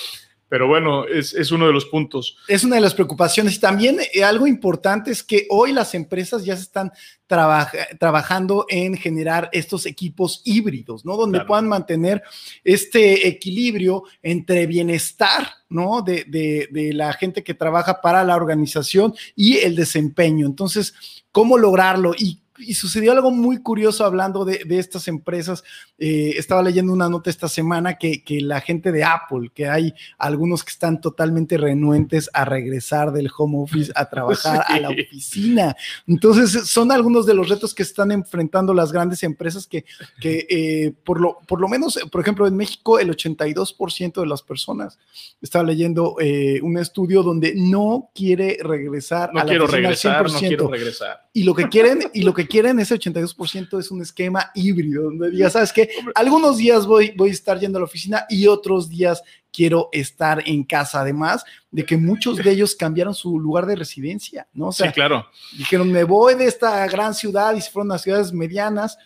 Pero 0.55 0.69
bueno, 0.69 1.05
es, 1.05 1.51
uno 1.51 1.67
de 1.67 1.73
los 1.73 1.83
puntos. 1.83 2.37
Es 2.47 2.63
una 2.63 2.75
de 2.75 2.81
las 2.81 2.93
preocupaciones. 2.93 3.57
Y 3.57 3.59
también 3.59 3.97
eh, 4.13 4.23
algo 4.23 4.47
importante 4.47 5.11
es 5.11 5.21
que 5.21 5.47
hoy 5.49 5.73
las 5.73 5.93
empresas 5.93 6.45
ya 6.45 6.55
se 6.55 6.61
están 6.61 6.93
trabajando 7.27 8.65
en 8.69 8.95
generar 8.95 9.49
estos 9.51 9.85
equipos 9.85 10.41
híbridos, 10.45 11.03
¿no? 11.03 11.17
Donde 11.17 11.43
puedan 11.43 11.67
mantener 11.67 12.23
este 12.63 13.27
equilibrio 13.27 14.03
entre 14.23 14.65
bienestar, 14.65 15.45
¿no? 15.67 16.01
De, 16.01 16.23
de, 16.23 16.93
la 16.93 17.11
gente 17.11 17.43
que 17.43 17.53
trabaja 17.53 17.99
para 17.99 18.23
la 18.23 18.37
organización 18.37 19.13
y 19.35 19.57
el 19.57 19.75
desempeño. 19.75 20.47
Entonces, 20.47 20.93
¿cómo 21.33 21.57
lograrlo? 21.57 22.13
Y 22.17 22.44
y 22.57 22.73
sucedió 22.73 23.11
algo 23.11 23.31
muy 23.31 23.61
curioso 23.61 24.05
hablando 24.05 24.45
de, 24.45 24.63
estas 24.69 25.07
empresas. 25.07 25.63
Eh, 25.97 26.33
estaba 26.37 26.61
leyendo 26.61 26.93
una 26.93 27.09
nota 27.09 27.29
esta 27.29 27.47
semana 27.47 27.97
que, 27.97 28.23
que, 28.23 28.41
la 28.41 28.61
gente 28.61 28.91
de 28.91 29.03
Apple, 29.03 29.51
que 29.53 29.67
hay 29.67 29.93
algunos 30.17 30.63
que 30.63 30.71
están 30.71 31.01
totalmente 31.01 31.57
renuentes 31.57 32.29
a 32.33 32.45
regresar 32.45 33.11
del 33.11 33.29
home 33.35 33.57
office 33.59 33.91
a 33.95 34.09
trabajar 34.09 34.63
a 34.67 34.79
la 34.79 34.89
oficina. 34.91 35.75
Entonces, 36.07 36.67
son 36.69 36.91
algunos 36.91 37.25
de 37.25 37.33
los 37.33 37.49
retos 37.49 37.73
que 37.73 37.83
están 37.83 38.11
enfrentando 38.11 38.73
las 38.73 38.91
grandes 38.91 39.23
empresas 39.23 39.67
que, 39.67 39.85
que 40.19 40.45
eh, 40.49 40.93
por, 41.03 41.19
lo, 41.19 41.39
por 41.47 41.61
lo 41.61 41.67
menos, 41.67 41.99
por 42.11 42.21
ejemplo, 42.21 42.47
en 42.47 42.55
México, 42.55 42.99
el 42.99 43.09
82% 43.09 44.21
de 44.21 44.27
las 44.27 44.41
personas, 44.41 44.97
estaba 45.41 45.63
leyendo 45.63 46.15
eh, 46.19 46.59
un 46.61 46.77
estudio 46.77 47.23
donde 47.23 47.53
no 47.55 48.09
quiere 48.13 48.57
regresar 48.61 49.33
no 49.33 49.39
a 49.39 49.43
la 49.43 49.49
quiero 49.49 49.65
oficina 49.65 49.89
al 49.89 49.95
regresar, 49.95 50.25
100%. 50.25 50.31
no 50.31 50.39
quiero 50.39 50.67
regresar. 50.67 51.29
Y 51.33 51.43
lo 51.43 51.53
que 51.53 51.67
quieren, 51.67 51.99
y 52.13 52.21
lo 52.21 52.33
que 52.33 52.44
quieren 52.47 52.79
ese 52.79 52.95
82% 52.95 53.79
es 53.79 53.91
un 53.91 54.01
esquema 54.01 54.51
híbrido, 54.53 55.03
donde 55.03 55.31
diga, 55.31 55.49
¿sabes 55.49 55.71
qué? 55.71 55.89
Algunos 56.15 56.57
días 56.57 56.85
voy, 56.85 57.13
voy 57.15 57.29
a 57.29 57.33
estar 57.33 57.59
yendo 57.59 57.77
a 57.77 57.81
la 57.81 57.85
oficina 57.85 58.25
y 58.29 58.47
otros 58.47 58.89
días 58.89 59.21
quiero 59.51 59.89
estar 59.93 60.43
en 60.45 60.63
casa, 60.63 60.99
además 60.99 61.45
de 61.71 61.85
que 61.85 61.95
muchos 61.95 62.37
de 62.37 62.51
ellos 62.51 62.75
cambiaron 62.75 63.13
su 63.13 63.39
lugar 63.39 63.65
de 63.65 63.77
residencia, 63.77 64.47
¿no? 64.53 64.67
O 64.67 64.71
sea, 64.71 64.87
sí, 64.87 64.93
claro. 64.93 65.25
dijeron, 65.57 65.91
me 65.91 66.03
voy 66.03 66.35
de 66.35 66.45
esta 66.45 66.85
gran 66.87 67.13
ciudad 67.13 67.55
y 67.55 67.61
se 67.61 67.71
fueron 67.71 67.91
a 67.93 67.97
ciudades 67.97 68.33
medianas, 68.33 68.97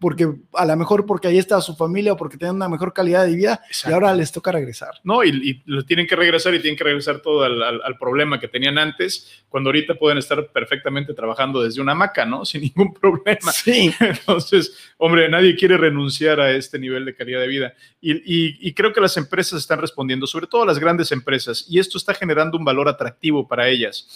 porque 0.00 0.28
a 0.54 0.64
lo 0.64 0.76
mejor 0.76 1.06
porque 1.06 1.26
ahí 1.28 1.38
estaba 1.38 1.60
su 1.60 1.74
familia 1.74 2.12
o 2.12 2.16
porque 2.16 2.36
tenían 2.36 2.54
una 2.56 2.68
mejor 2.68 2.92
calidad 2.92 3.26
de 3.26 3.34
vida 3.34 3.60
Exacto. 3.66 3.90
y 3.90 3.94
ahora 3.94 4.14
les 4.14 4.30
toca 4.30 4.52
regresar. 4.52 4.90
No, 5.02 5.24
y, 5.24 5.30
y 5.30 5.62
lo 5.66 5.84
tienen 5.84 6.06
que 6.06 6.14
regresar 6.14 6.54
y 6.54 6.60
tienen 6.60 6.76
que 6.78 6.84
regresar 6.84 7.20
todo 7.20 7.42
al, 7.42 7.60
al- 7.62 7.82
al 7.82 7.98
problema 7.98 8.38
que 8.38 8.46
tenían 8.48 8.78
antes, 8.78 9.44
cuando 9.48 9.68
ahorita 9.70 9.94
pueden 9.96 10.18
estar 10.18 10.52
perfectamente 10.52 11.14
trabajando 11.14 11.62
desde 11.62 11.80
una 11.80 11.92
hamaca, 11.92 12.24
¿no? 12.24 12.44
Sin 12.46 12.62
ningún 12.62 12.94
problema. 12.94 13.50
Sí, 13.52 13.92
Entonces, 14.00 14.72
hombre, 14.98 15.28
nadie 15.28 15.56
quiere 15.56 15.76
renunciar 15.76 16.40
a 16.40 16.50
este 16.52 16.78
nivel 16.78 17.04
de 17.04 17.14
calidad 17.14 17.40
de 17.40 17.48
vida. 17.48 17.74
Y, 18.00 18.12
y- 18.12 18.58
y 18.60 18.74
creo 18.74 18.92
que 18.92 19.00
las 19.00 19.16
empresas 19.16 19.60
están 19.60 19.80
respondiendo, 19.80 20.26
sobre 20.26 20.46
todo 20.46 20.64
las 20.64 20.78
grandes 20.78 21.10
empresas, 21.12 21.66
y 21.68 21.78
esto 21.78 21.98
está 21.98 22.14
generando 22.14 22.56
un 22.56 22.64
valor 22.64 22.88
atractivo 22.88 23.48
para 23.48 23.68
ellas. 23.68 24.06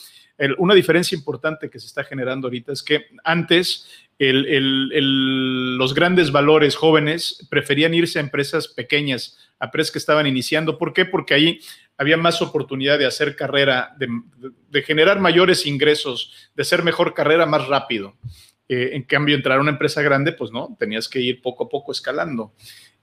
Una 0.59 0.75
diferencia 0.75 1.17
importante 1.17 1.71
que 1.71 1.79
se 1.79 1.87
está 1.87 2.05
generando 2.05 2.47
ahorita 2.47 2.73
es 2.73 2.83
que 2.83 3.07
antes 3.23 3.89
los 4.19 5.95
grandes 5.95 6.33
valores 6.33 6.77
jóvenes 6.77 7.47
preferían 7.51 7.95
irse 7.95 8.19
a 8.19 8.23
empresas 8.23 8.69
pequeñas, 8.69 9.39
a 9.59 9.67
empresas 9.67 9.93
que 9.93 9.99
estaban 9.99 10.27
iniciando. 10.27 10.79
¿Por 10.79 10.93
qué? 10.93 11.05
Porque 11.05 11.35
ahí 11.35 11.61
había 11.97 12.17
más 12.17 12.43
oportunidad 12.43 12.99
de 12.99 13.07
hacer 13.07 13.37
carrera, 13.37 13.95
de, 13.99 14.09
de 14.71 14.83
generar 14.83 15.21
mayores 15.21 15.67
ingresos, 15.67 16.51
de 16.55 16.62
hacer 16.62 16.83
mejor 16.83 17.15
carrera 17.15 17.47
más 17.47 17.69
rápido. 17.69 18.17
Eh, 18.69 18.97
en 18.97 19.03
cambio, 19.03 19.37
entrar 19.37 19.59
a 19.59 19.61
una 19.61 19.73
empresa 19.73 20.01
grande, 20.01 20.33
pues 20.33 20.51
no, 20.51 20.75
tenías 20.79 21.07
que 21.07 21.21
ir 21.21 21.43
poco 21.43 21.65
a 21.65 21.69
poco 21.69 21.93
escalando. 21.93 22.55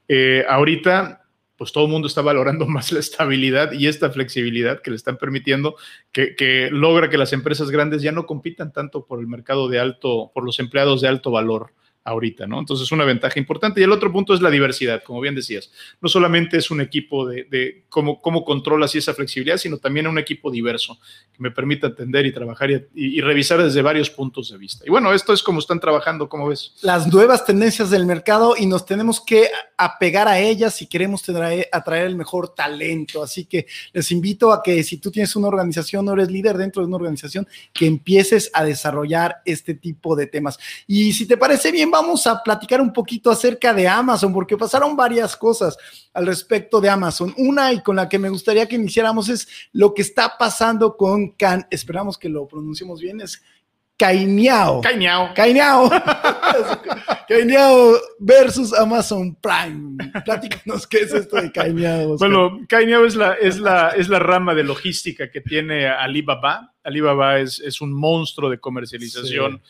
Eh, 0.08 0.44
ahorita, 0.48 1.22
pues 1.60 1.72
todo 1.72 1.84
el 1.84 1.90
mundo 1.90 2.08
está 2.08 2.22
valorando 2.22 2.66
más 2.66 2.90
la 2.90 3.00
estabilidad 3.00 3.72
y 3.72 3.86
esta 3.86 4.08
flexibilidad 4.08 4.80
que 4.80 4.88
le 4.88 4.96
están 4.96 5.18
permitiendo 5.18 5.76
que, 6.10 6.34
que 6.34 6.70
logra 6.72 7.10
que 7.10 7.18
las 7.18 7.34
empresas 7.34 7.70
grandes 7.70 8.00
ya 8.00 8.12
no 8.12 8.24
compitan 8.24 8.72
tanto 8.72 9.04
por 9.04 9.20
el 9.20 9.26
mercado 9.26 9.68
de 9.68 9.78
alto, 9.78 10.30
por 10.32 10.42
los 10.42 10.58
empleados 10.58 11.02
de 11.02 11.08
alto 11.08 11.30
valor 11.30 11.74
ahorita, 12.10 12.46
¿no? 12.46 12.58
Entonces 12.58 12.86
es 12.86 12.92
una 12.92 13.04
ventaja 13.04 13.38
importante. 13.38 13.80
Y 13.80 13.84
el 13.84 13.92
otro 13.92 14.12
punto 14.12 14.34
es 14.34 14.40
la 14.40 14.50
diversidad, 14.50 15.02
como 15.02 15.20
bien 15.20 15.34
decías. 15.34 15.70
No 16.00 16.08
solamente 16.08 16.56
es 16.56 16.70
un 16.70 16.80
equipo 16.80 17.26
de, 17.26 17.44
de 17.44 17.84
cómo, 17.88 18.20
cómo 18.20 18.44
controlas 18.44 18.94
esa 18.94 19.14
flexibilidad, 19.14 19.56
sino 19.56 19.78
también 19.78 20.06
un 20.06 20.18
equipo 20.18 20.50
diverso 20.50 20.98
que 21.32 21.42
me 21.42 21.50
permita 21.50 21.88
atender 21.88 22.26
y 22.26 22.32
trabajar 22.32 22.70
y, 22.94 23.20
revisar 23.20 23.62
desde 23.62 23.82
varios 23.82 24.10
puntos 24.10 24.50
de 24.50 24.58
vista. 24.58 24.84
Y 24.86 24.90
bueno, 24.90 25.12
esto 25.12 25.32
es 25.32 25.42
como 25.42 25.58
están 25.58 25.80
trabajando, 25.80 26.28
¿cómo 26.28 26.48
ves? 26.48 26.74
las 26.82 27.06
nuevas 27.06 27.44
tendencias 27.44 27.90
del 27.90 28.06
mercado 28.06 28.54
y 28.56 28.66
nos 28.66 28.86
tenemos 28.86 29.20
que 29.20 29.48
apegar 29.76 30.28
a 30.28 30.38
ellas 30.38 30.74
si 30.74 30.86
queremos 30.86 31.22
traer, 31.22 31.68
atraer 31.72 32.06
el 32.06 32.16
mejor 32.16 32.54
talento. 32.54 33.22
Así 33.22 33.44
que 33.44 33.66
les 33.92 34.10
invito 34.10 34.52
a 34.52 34.62
que 34.62 34.82
si 34.82 34.98
tú 34.98 35.10
tienes 35.10 35.34
una 35.36 35.48
organización 35.48 36.08
o 36.08 36.12
eres 36.12 36.30
líder 36.30 36.56
dentro 36.56 36.82
de 36.82 36.88
una 36.88 36.96
organización, 36.96 37.46
que 37.72 37.86
empieces 37.86 38.50
a 38.52 38.64
desarrollar 38.64 39.36
este 39.44 39.74
tipo 39.74 40.16
de 40.16 40.26
temas. 40.26 40.58
Y 40.86 41.12
si 41.12 41.26
te 41.26 41.36
parece 41.36 41.72
bien, 41.72 41.90
vamos 42.00 42.26
a 42.26 42.42
platicar 42.42 42.80
un 42.80 42.92
poquito 42.92 43.30
acerca 43.30 43.74
de 43.74 43.86
Amazon, 43.86 44.32
porque 44.32 44.56
pasaron 44.56 44.96
varias 44.96 45.36
cosas 45.36 45.76
al 46.14 46.26
respecto 46.26 46.80
de 46.80 46.88
Amazon. 46.88 47.34
Una 47.36 47.72
y 47.72 47.82
con 47.82 47.96
la 47.96 48.08
que 48.08 48.18
me 48.18 48.30
gustaría 48.30 48.66
que 48.66 48.76
iniciáramos 48.76 49.28
es 49.28 49.46
lo 49.72 49.92
que 49.92 50.02
está 50.02 50.38
pasando 50.38 50.96
con 50.96 51.32
Can, 51.32 51.66
esperamos 51.70 52.16
que 52.16 52.30
lo 52.30 52.48
pronunciemos 52.48 53.00
bien, 53.00 53.20
es 53.20 53.42
Cainiao. 53.98 54.80
Cañao. 54.80 55.34
Cainiao. 55.34 55.90
Cainiao 57.28 57.98
versus 58.18 58.72
Amazon 58.72 59.34
Prime. 59.34 59.98
Platícanos 60.24 60.86
qué 60.86 61.00
es 61.00 61.12
esto 61.12 61.36
de 61.36 61.52
Cainiao. 61.52 62.12
Oscar. 62.12 62.30
Bueno, 62.30 62.64
Cainiao 62.66 63.04
es 63.04 63.14
la, 63.14 63.34
es, 63.34 63.58
la, 63.58 63.90
es 63.90 64.08
la 64.08 64.18
rama 64.18 64.54
de 64.54 64.64
logística 64.64 65.30
que 65.30 65.42
tiene 65.42 65.86
Alibaba. 65.86 66.72
Alibaba 66.82 67.40
es, 67.40 67.60
es 67.60 67.82
un 67.82 67.92
monstruo 67.92 68.48
de 68.48 68.58
comercialización. 68.58 69.60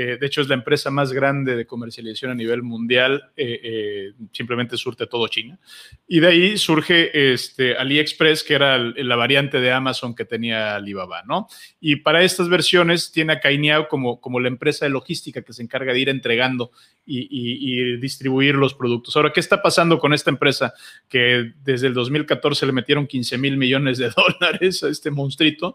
Eh, 0.00 0.16
de 0.16 0.26
hecho, 0.28 0.40
es 0.42 0.48
la 0.48 0.54
empresa 0.54 0.92
más 0.92 1.12
grande 1.12 1.56
de 1.56 1.66
comercialización 1.66 2.30
a 2.30 2.34
nivel 2.36 2.62
mundial. 2.62 3.32
eh, 3.36 3.60
eh, 3.64 4.12
simplemente 4.32 4.76
surte 4.76 5.08
todo 5.08 5.26
China. 5.26 5.58
Y 6.06 6.20
de 6.20 6.26
ahí 6.28 6.56
surge 6.56 7.32
este, 7.34 7.76
AliExpress, 7.76 8.44
que 8.44 8.54
era 8.54 8.78
la 8.78 9.16
variante 9.16 9.58
de 9.60 9.72
Amazon 9.72 10.14
que 10.14 10.24
tenía 10.24 10.76
Alibaba, 10.76 11.24
¿no? 11.26 11.48
Y 11.80 11.96
para 11.96 12.22
estas 12.22 12.48
versiones 12.48 13.10
tiene 13.10 13.32
a 13.32 13.40
Cainiao 13.40 13.88
como, 13.88 14.20
como 14.20 14.38
la 14.38 14.46
empresa 14.46 14.84
de 14.84 14.90
logística 14.90 15.42
que 15.42 15.52
se 15.52 15.64
encarga 15.64 15.92
de 15.92 15.98
ir 15.98 16.08
entregando 16.08 16.70
y- 17.04 17.26
y 17.30 17.96
distribuir 17.96 18.54
los 18.54 18.74
productos. 18.74 19.16
Ahora, 19.16 19.32
¿qué 19.32 19.40
está 19.40 19.60
pasando 19.62 19.98
con 19.98 20.12
esta 20.14 20.30
empresa 20.30 20.74
que 21.08 21.52
desde 21.64 21.88
el 21.88 21.94
2014 21.94 22.66
le 22.66 22.72
metieron 22.72 23.06
15 23.08 23.36
mil 23.36 23.56
millones 23.56 23.98
de 23.98 24.10
dólares 24.16 24.82
a 24.84 24.88
este 24.90 25.10
monstruito? 25.10 25.74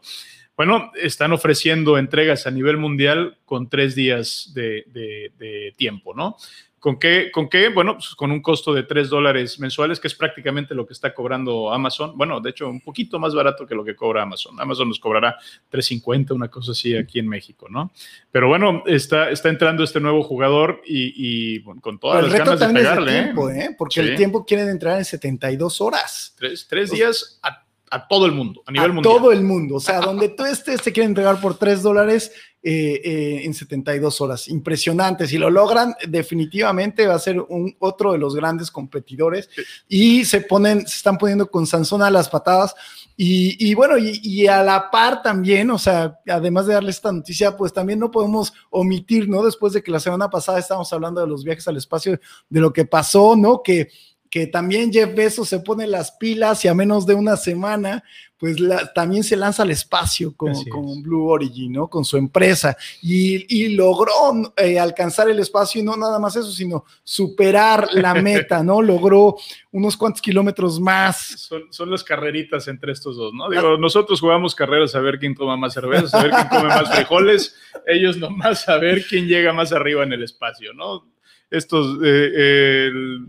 Bueno, 0.56 0.92
están 0.96 1.32
ofreciendo 1.34 1.98
entregas 1.98 2.46
a 2.46 2.52
nivel 2.52 2.78
mundial 2.78 3.38
con 3.46 3.70
tres 3.70 3.96
días 3.96 4.52
de, 4.54 4.84
de- 4.88 5.32
de 5.38 5.74
tiempo, 5.78 6.14
¿no? 6.14 6.38
¿Con 6.80 7.00
qué? 7.00 7.32
¿Con 7.32 7.48
qué? 7.48 7.70
Bueno, 7.70 7.94
pues 7.94 8.10
con 8.14 8.30
un 8.30 8.42
costo 8.42 8.74
de 8.74 8.84
3 8.84 9.08
dólares 9.08 9.58
mensuales, 9.58 10.02
que 10.02 10.10
es 10.10 10.16
prácticamente 10.16 10.76
lo 10.76 10.86
que 10.86 10.92
está 10.92 11.14
cobrando 11.14 11.72
Amazon. 11.74 12.18
Bueno, 12.18 12.42
de 12.42 12.50
hecho, 12.50 12.68
un 12.68 12.82
poquito 12.82 13.20
más 13.20 13.34
barato 13.34 13.66
que 13.66 13.74
lo 13.74 13.86
que 13.86 13.96
cobra 13.96 14.24
Amazon. 14.24 14.60
Amazon 14.60 14.90
nos 14.90 15.00
cobrará 15.00 15.38
3.50, 15.72 16.32
una 16.34 16.50
cosa 16.50 16.74
así 16.74 16.94
aquí 16.98 17.20
en 17.20 17.30
México, 17.30 17.68
¿no? 17.70 17.94
Pero 18.34 18.50
bueno, 18.50 18.84
está, 18.86 19.30
está 19.30 19.48
entrando 19.48 19.82
este 19.82 20.02
nuevo 20.02 20.24
jugador 20.24 20.82
y, 20.86 21.14
y, 21.56 21.60
bueno, 21.60 21.80
con 21.80 22.00
todas 22.00 22.18
Pero 22.22 22.28
las 22.28 22.38
ganas 22.46 22.60
de 22.60 22.74
pegarle. 22.74 23.12
el 23.12 23.18
¿eh? 23.18 23.24
tiempo, 23.24 23.50
¿eh? 23.50 23.76
Porque 23.78 23.94
Sí. 23.94 24.00
el 24.02 24.16
tiempo 24.18 24.46
quieren 24.46 24.68
entrar 24.68 24.98
en 24.98 25.06
72 25.06 25.80
horas. 25.80 26.36
Tres, 26.38 26.68
tres 26.70 26.92
días 26.92 27.40
a, 27.44 27.63
a 27.94 28.08
todo 28.08 28.26
el 28.26 28.32
mundo, 28.32 28.64
a 28.66 28.72
nivel 28.72 28.90
a 28.90 28.94
mundial. 28.96 29.16
todo 29.16 29.32
el 29.32 29.44
mundo. 29.44 29.76
O 29.76 29.80
sea, 29.80 30.00
donde 30.00 30.30
tú 30.30 30.44
estés, 30.46 30.82
te 30.82 30.92
quieren 30.92 31.12
entregar 31.12 31.40
por 31.40 31.60
3 31.60 31.84
dólares 31.84 32.32
eh, 32.64 33.00
eh, 33.04 33.42
en 33.44 33.54
72 33.54 34.20
horas. 34.20 34.48
Impresionante. 34.48 35.28
Si 35.28 35.38
lo 35.38 35.52
logran, 35.52 35.94
definitivamente 36.08 37.06
va 37.06 37.14
a 37.14 37.20
ser 37.20 37.40
un, 37.40 37.76
otro 37.78 38.14
de 38.14 38.18
los 38.18 38.36
grandes 38.36 38.72
competidores. 38.72 39.48
Y 39.88 40.26
se 40.26 40.42
ponen, 40.42 40.88
se 40.88 40.96
están 40.96 41.20
poniendo 41.20 41.52
con 41.52 41.68
Sansón 41.68 42.02
a 42.02 42.10
las 42.10 42.30
patadas. 42.30 42.74
Y, 43.16 43.70
y 43.70 43.76
bueno, 43.76 43.96
y, 44.00 44.20
y 44.24 44.48
a 44.48 44.64
la 44.64 44.90
par 44.90 45.22
también, 45.22 45.70
o 45.70 45.78
sea, 45.78 46.20
además 46.28 46.66
de 46.66 46.74
darle 46.74 46.90
esta 46.90 47.12
noticia, 47.12 47.56
pues 47.56 47.74
también 47.74 48.00
no 48.00 48.10
podemos 48.10 48.52
omitir, 48.72 49.30
¿no? 49.30 49.44
Después 49.44 49.74
de 49.74 49.84
que 49.84 49.92
la 49.92 50.00
semana 50.00 50.32
pasada 50.32 50.58
estábamos 50.58 50.92
hablando 50.94 51.22
de 51.22 51.28
los 51.28 51.44
viajes 51.44 51.68
al 51.68 51.78
espacio, 51.78 52.20
de 52.50 52.60
lo 52.60 52.74
que 52.74 52.86
pasó, 52.86 53.36
¿no? 53.36 53.62
Que 53.62 53.90
que 54.34 54.48
también 54.48 54.92
Jeff 54.92 55.14
Bezos 55.14 55.48
se 55.48 55.60
pone 55.60 55.86
las 55.86 56.14
pilas 56.14 56.66
y 56.66 56.68
a 56.68 56.74
menos 56.74 57.06
de 57.06 57.14
una 57.14 57.38
semana, 57.38 58.04
pues 58.40 58.60
la- 58.60 58.92
también 58.92 59.24
se 59.24 59.36
lanza 59.38 59.62
al 59.62 59.70
espacio 59.70 60.36
con, 60.36 60.50
Así 60.54 60.64
es. 60.66 60.70
con 60.74 61.04
Blue 61.04 61.28
Origin, 61.30 61.72
¿no? 61.74 61.88
Con 61.88 62.04
su 62.04 62.18
empresa 62.18 62.76
y, 63.00 63.46
y 63.48 63.76
logró 63.76 64.12
eh, 64.58 64.80
alcanzar 64.80 65.30
el 65.30 65.38
espacio 65.38 65.82
y 65.82 65.84
no 65.84 65.96
nada 65.96 66.18
más 66.18 66.36
eso, 66.36 66.52
sino 66.52 66.84
superar 67.04 67.90
la 67.94 68.16
meta, 68.24 68.64
¿no? 68.64 68.82
Logró 68.82 69.36
unos 69.72 69.96
cuantos 69.96 70.20
kilómetros 70.24 70.80
más. 70.80 71.18
Son, 71.38 71.72
son 71.72 71.92
las 71.92 72.04
carreritas 72.04 72.68
entre 72.68 72.92
estos 72.92 73.16
dos, 73.16 73.34
¿no? 73.36 73.52
Digo, 73.52 73.78
nosotros 73.78 74.20
jugamos 74.20 74.56
carreras 74.56 74.96
a 74.96 75.00
ver 75.00 75.20
quién 75.20 75.36
toma 75.36 75.58
más 75.58 75.76
cerveza, 75.76 76.20
a 76.20 76.24
ver 76.24 76.32
quién 76.32 76.48
come 76.48 76.70
más 76.70 76.92
frijoles, 76.92 77.56
ellos 77.86 78.18
nomás 78.18 78.68
a 78.68 78.80
ver 78.80 79.06
quién 79.08 79.28
llega 79.28 79.54
más 79.54 79.72
arriba 79.74 80.02
en 80.04 80.12
el 80.14 80.24
espacio, 80.24 80.74
¿no? 80.74 81.08
Estos, 81.52 82.00
eh, 82.04 82.88
el- 82.88 83.28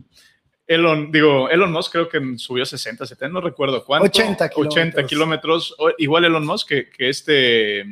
Elon, 0.66 1.12
digo, 1.12 1.50
Elon 1.50 1.72
Musk 1.72 1.92
creo 1.92 2.08
que 2.08 2.38
subió 2.38 2.64
60, 2.64 3.06
70, 3.06 3.32
no 3.32 3.40
recuerdo 3.40 3.84
cuánto. 3.84 4.06
80 4.06 4.48
kilómetros. 4.48 4.76
80 4.76 5.06
kilómetros, 5.06 5.76
igual 5.98 6.24
Elon 6.24 6.46
Musk 6.46 6.68
que, 6.68 6.90
que 6.90 7.08
este 7.08 7.84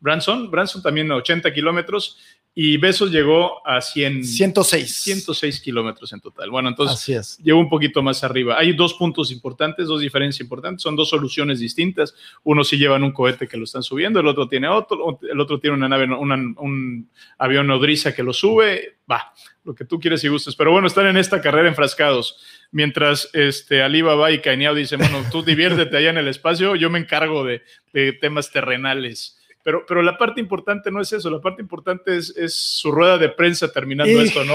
Branson, 0.00 0.50
Branson 0.50 0.82
también 0.82 1.10
80 1.10 1.52
kilómetros, 1.52 2.18
y 2.60 2.76
Besos 2.76 3.12
llegó 3.12 3.64
a 3.64 3.80
100, 3.80 4.24
106. 4.24 4.92
106 5.02 5.60
kilómetros 5.60 6.12
en 6.12 6.20
total. 6.20 6.50
Bueno, 6.50 6.68
entonces 6.68 6.96
Así 6.96 7.12
es. 7.12 7.38
llegó 7.38 7.60
un 7.60 7.68
poquito 7.68 8.02
más 8.02 8.24
arriba. 8.24 8.58
Hay 8.58 8.72
dos 8.72 8.94
puntos 8.94 9.30
importantes, 9.30 9.86
dos 9.86 10.00
diferencias 10.00 10.40
importantes, 10.40 10.82
son 10.82 10.96
dos 10.96 11.08
soluciones 11.08 11.60
distintas. 11.60 12.16
Uno 12.42 12.64
sí 12.64 12.76
llevan 12.76 13.04
un 13.04 13.12
cohete 13.12 13.46
que 13.46 13.56
lo 13.56 13.62
están 13.62 13.84
subiendo, 13.84 14.18
el 14.18 14.26
otro 14.26 14.48
tiene 14.48 14.66
otro, 14.66 15.20
el 15.30 15.38
otro 15.38 15.60
tiene 15.60 15.76
una 15.76 15.88
nave, 15.88 16.06
una- 16.12 16.34
un 16.60 17.08
avión 17.38 17.68
nodriza 17.68 18.12
que 18.12 18.24
lo 18.24 18.32
sube. 18.32 18.96
Va, 19.08 19.32
lo 19.64 19.72
que 19.74 19.84
tú 19.84 20.00
quieres 20.00 20.24
y 20.24 20.28
gustes. 20.28 20.56
Pero 20.56 20.72
bueno, 20.72 20.88
están 20.88 21.06
en 21.06 21.16
esta 21.16 21.40
carrera 21.40 21.68
enfrascados. 21.68 22.38
Mientras 22.72 23.30
este, 23.34 23.82
Alibaba 23.82 24.32
y 24.32 24.40
Cainiao 24.40 24.74
dicen, 24.74 24.98
bueno, 24.98 25.24
tú 25.30 25.44
diviértete 25.44 25.96
allá 25.96 26.10
en 26.10 26.18
el 26.18 26.26
espacio, 26.26 26.74
yo 26.74 26.90
me 26.90 26.98
encargo 26.98 27.44
de, 27.44 27.62
de 27.92 28.12
temas 28.14 28.50
terrenales. 28.50 29.37
Pero, 29.68 29.84
pero 29.86 30.00
la 30.00 30.16
parte 30.16 30.40
importante 30.40 30.90
no 30.90 31.02
es 31.02 31.12
eso, 31.12 31.28
la 31.28 31.42
parte 31.42 31.60
importante 31.60 32.16
es, 32.16 32.34
es 32.34 32.54
su 32.54 32.90
rueda 32.90 33.18
de 33.18 33.28
prensa 33.28 33.70
terminando 33.70 34.18
esto, 34.22 34.42
¿no? 34.42 34.54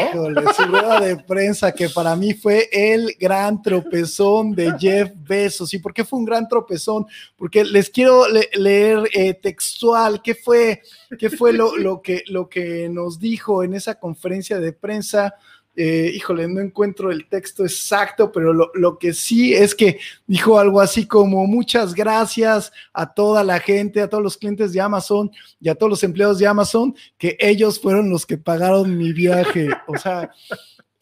Su 0.55 0.63
rueda 0.63 0.99
de 1.01 1.17
prensa 1.17 1.71
que 1.71 1.87
para 1.89 2.15
mí 2.15 2.33
fue 2.33 2.67
el 2.71 3.15
gran 3.19 3.61
tropezón 3.61 4.55
de 4.55 4.73
Jeff 4.79 5.11
Bezos. 5.15 5.71
¿Y 5.75 5.77
por 5.77 5.93
qué 5.93 6.03
fue 6.03 6.17
un 6.17 6.25
gran 6.25 6.47
tropezón? 6.47 7.05
Porque 7.35 7.63
les 7.63 7.91
quiero 7.91 8.27
le- 8.27 8.49
leer 8.55 9.03
eh, 9.13 9.35
textual 9.35 10.19
qué 10.23 10.33
fue, 10.33 10.81
qué 11.19 11.29
fue 11.29 11.53
lo, 11.53 11.77
lo 11.77 12.01
que, 12.01 12.23
lo 12.25 12.49
que 12.49 12.89
nos 12.89 13.19
dijo 13.19 13.63
en 13.63 13.75
esa 13.75 13.99
conferencia 13.99 14.57
de 14.59 14.73
prensa. 14.73 15.35
Eh, 15.75 16.11
híjole, 16.13 16.47
no 16.47 16.61
encuentro 16.61 17.11
el 17.11 17.27
texto 17.27 17.63
exacto, 17.63 18.31
pero 18.31 18.53
lo, 18.53 18.69
lo 18.75 18.99
que 18.99 19.11
sí 19.11 19.55
es 19.55 19.73
que 19.73 19.97
dijo 20.27 20.59
algo 20.59 20.79
así 20.79 21.07
como 21.07 21.47
muchas 21.47 21.95
gracias 21.95 22.71
a 22.93 23.11
toda 23.11 23.43
la 23.43 23.59
gente, 23.59 24.01
a 24.01 24.07
todos 24.07 24.23
los 24.23 24.37
clientes 24.37 24.71
de 24.71 24.81
Amazon 24.81 25.31
y 25.59 25.69
a 25.69 25.75
todos 25.75 25.89
los 25.89 26.03
empleados 26.03 26.37
de 26.37 26.45
Amazon, 26.45 26.95
que 27.17 27.35
ellos 27.39 27.79
fueron 27.79 28.09
los 28.11 28.25
que 28.25 28.37
pagaron 28.37 28.95
mi 28.97 29.13
viaje. 29.13 29.69
O 29.87 29.97
sea, 29.97 30.29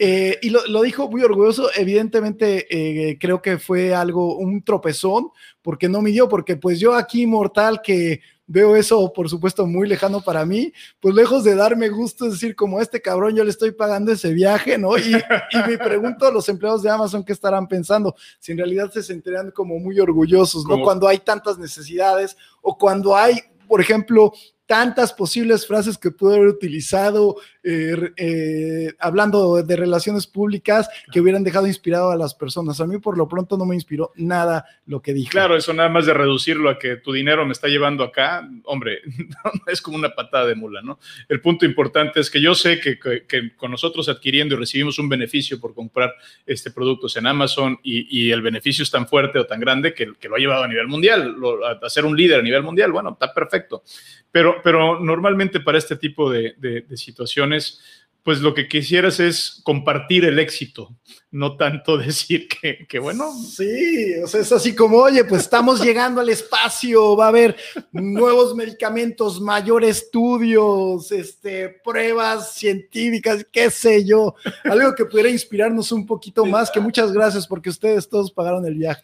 eh, 0.04 0.40
y 0.42 0.50
lo, 0.50 0.66
lo 0.66 0.82
dijo 0.82 1.08
muy 1.12 1.22
orgulloso. 1.22 1.70
Evidentemente, 1.76 2.66
eh, 2.72 3.20
creo 3.20 3.40
que 3.40 3.60
fue 3.60 3.94
algo, 3.94 4.38
un 4.38 4.64
tropezón, 4.64 5.28
porque 5.62 5.90
no 5.90 6.02
midió, 6.02 6.28
porque 6.28 6.56
pues 6.56 6.80
yo 6.80 6.96
aquí, 6.96 7.28
mortal, 7.28 7.82
que 7.84 8.22
veo 8.52 8.76
eso, 8.76 9.12
por 9.14 9.30
supuesto, 9.30 9.66
muy 9.66 9.88
lejano 9.88 10.22
para 10.22 10.46
mí, 10.46 10.74
pues 11.00 11.16
lejos 11.16 11.44
de 11.44 11.56
darme 11.56 11.90
gusto, 11.90 12.26
es 12.26 12.34
decir, 12.34 12.56
como 12.56 12.82
este 12.82 13.02
cabrón, 13.02 13.36
yo 13.36 13.44
le 13.44 13.50
estoy 13.50 13.72
pagando 13.72 14.12
ese 14.12 14.34
viaje, 14.34 14.78
¿no? 14.78 14.98
Y, 14.98 15.14
y 15.14 15.58
me 15.68 15.78
pregunto 15.78 16.28
a 16.28 16.32
los 16.32 16.48
empleados 16.50 16.84
de 16.84 16.90
Amazon 16.90 17.24
qué 17.24 17.34
estarán 17.34 17.68
pensando, 17.68 18.16
si 18.40 18.52
en 18.52 18.58
realidad 18.58 18.92
se 18.92 19.04
sentirían 19.04 19.52
como 19.52 19.80
muy 19.80 20.00
orgullosos, 20.00 20.66
¿no? 20.68 20.82
Cuando 20.84 21.08
hay 21.08 21.20
tantas 21.20 21.58
necesidades 21.58 22.36
o 22.62 22.78
cuando 22.78 23.16
hay, 23.16 23.40
por 23.68 23.80
ejemplo, 23.80 24.34
tantas 24.72 25.12
posibles 25.12 25.68
frases 25.68 25.98
que 25.98 26.12
pude 26.12 26.38
haber 26.38 26.48
utilizado 26.48 27.36
eh, 27.62 27.94
eh, 28.16 28.94
hablando 29.00 29.62
de 29.62 29.76
relaciones 29.76 30.26
públicas 30.28 30.88
que 31.12 31.20
hubieran 31.20 31.44
dejado 31.44 31.68
inspirado 31.68 32.10
a 32.10 32.16
las 32.16 32.34
personas. 32.34 32.80
A 32.80 32.88
mí 32.88 32.98
por 32.98 33.18
lo 33.18 33.28
pronto 33.28 33.58
no 33.58 33.66
me 33.66 33.76
inspiró 33.76 34.14
nada 34.16 34.64
lo 34.86 35.02
que 35.02 35.14
dijo. 35.14 35.30
Claro, 35.30 35.58
eso 35.58 35.74
nada 35.74 35.90
más 35.90 36.06
de 36.06 36.14
reducirlo 36.14 36.70
a 36.70 36.80
que 36.80 36.96
tu 36.96 37.12
dinero 37.12 37.46
me 37.46 37.52
está 37.52 37.68
llevando 37.68 38.02
acá, 38.06 38.50
hombre, 38.64 39.00
es 39.68 39.82
como 39.82 39.98
una 39.98 40.16
patada 40.16 40.46
de 40.48 40.56
mula, 40.56 40.82
¿no? 40.82 41.00
El 41.28 41.42
punto 41.42 41.66
importante 41.66 42.22
es 42.22 42.30
que 42.30 42.40
yo 42.40 42.56
sé 42.56 42.80
que, 42.80 42.98
que- 42.98 43.26
que 43.28 43.54
con 43.58 43.72
nosotros 43.72 44.08
adquiriendo 44.08 44.56
y 44.56 44.58
recibimos 44.58 44.98
un 45.00 45.10
beneficio 45.10 45.60
por 45.60 45.74
comprar 45.74 46.14
este 46.46 46.72
productos 46.72 47.18
en 47.18 47.28
Amazon 47.28 47.78
y, 47.84 48.08
y 48.10 48.32
el 48.32 48.42
beneficio 48.42 48.84
es 48.84 48.90
tan 48.92 49.06
fuerte 49.06 49.38
o 49.38 49.46
tan 49.46 49.60
grande 49.60 49.94
que, 49.94 50.14
que 50.18 50.30
lo 50.30 50.38
ha 50.38 50.40
llevado 50.40 50.64
a 50.64 50.68
nivel 50.70 50.88
mundial, 50.88 51.36
lo- 51.38 51.66
a, 51.68 51.72
a 51.74 51.90
ser 51.90 52.06
un 52.06 52.16
líder 52.16 52.40
a 52.40 52.42
nivel 52.42 52.64
mundial, 52.64 52.94
bueno, 52.94 53.10
está 53.12 53.34
perfecto. 53.34 53.84
Pero, 54.32 54.61
pero 54.64 55.00
normalmente 55.00 55.60
para 55.60 55.78
este 55.78 55.96
tipo 55.96 56.30
de, 56.30 56.54
de- 56.58 56.82
de 56.82 56.98
situaciones, 56.98 57.80
pues 58.24 58.40
lo 58.40 58.54
que 58.54 58.68
quisieras 58.68 59.20
es 59.20 59.62
compartir 59.64 60.26
el 60.26 60.38
éxito, 60.38 60.96
no 61.32 61.58
tanto 61.58 61.98
decir 61.98 62.48
que, 62.48 62.86
que 62.88 63.00
bueno, 63.00 63.34
Sí, 63.34 64.14
o 64.24 64.28
sea, 64.28 64.42
es 64.42 64.52
así 64.52 64.76
como, 64.76 64.98
oye, 64.98 65.24
pues 65.26 65.42
estamos 65.42 65.82
llegando 65.84 66.22
al 66.22 66.30
espacio, 66.30 67.16
va 67.16 67.26
a 67.26 67.30
haber 67.30 67.56
nuevos 67.92 68.54
medicamentos, 68.56 69.42
mayor 69.42 69.84
estudios, 69.84 71.12
este, 71.12 71.70
pruebas 71.84 72.54
científicas, 72.54 73.46
qué 73.52 73.70
sé 73.72 74.06
yo, 74.06 74.36
algo 74.66 74.94
que 74.96 75.06
pudiera 75.06 75.30
inspirarnos 75.30 75.92
un 75.92 76.06
poquito 76.06 76.46
más, 76.46 76.70
que 76.70 76.80
muchas 76.80 77.12
gracias 77.12 77.48
porque 77.48 77.70
ustedes 77.70 78.08
todos 78.08 78.32
pagaron 78.32 78.66
el 78.66 78.76
viaje. 78.76 79.02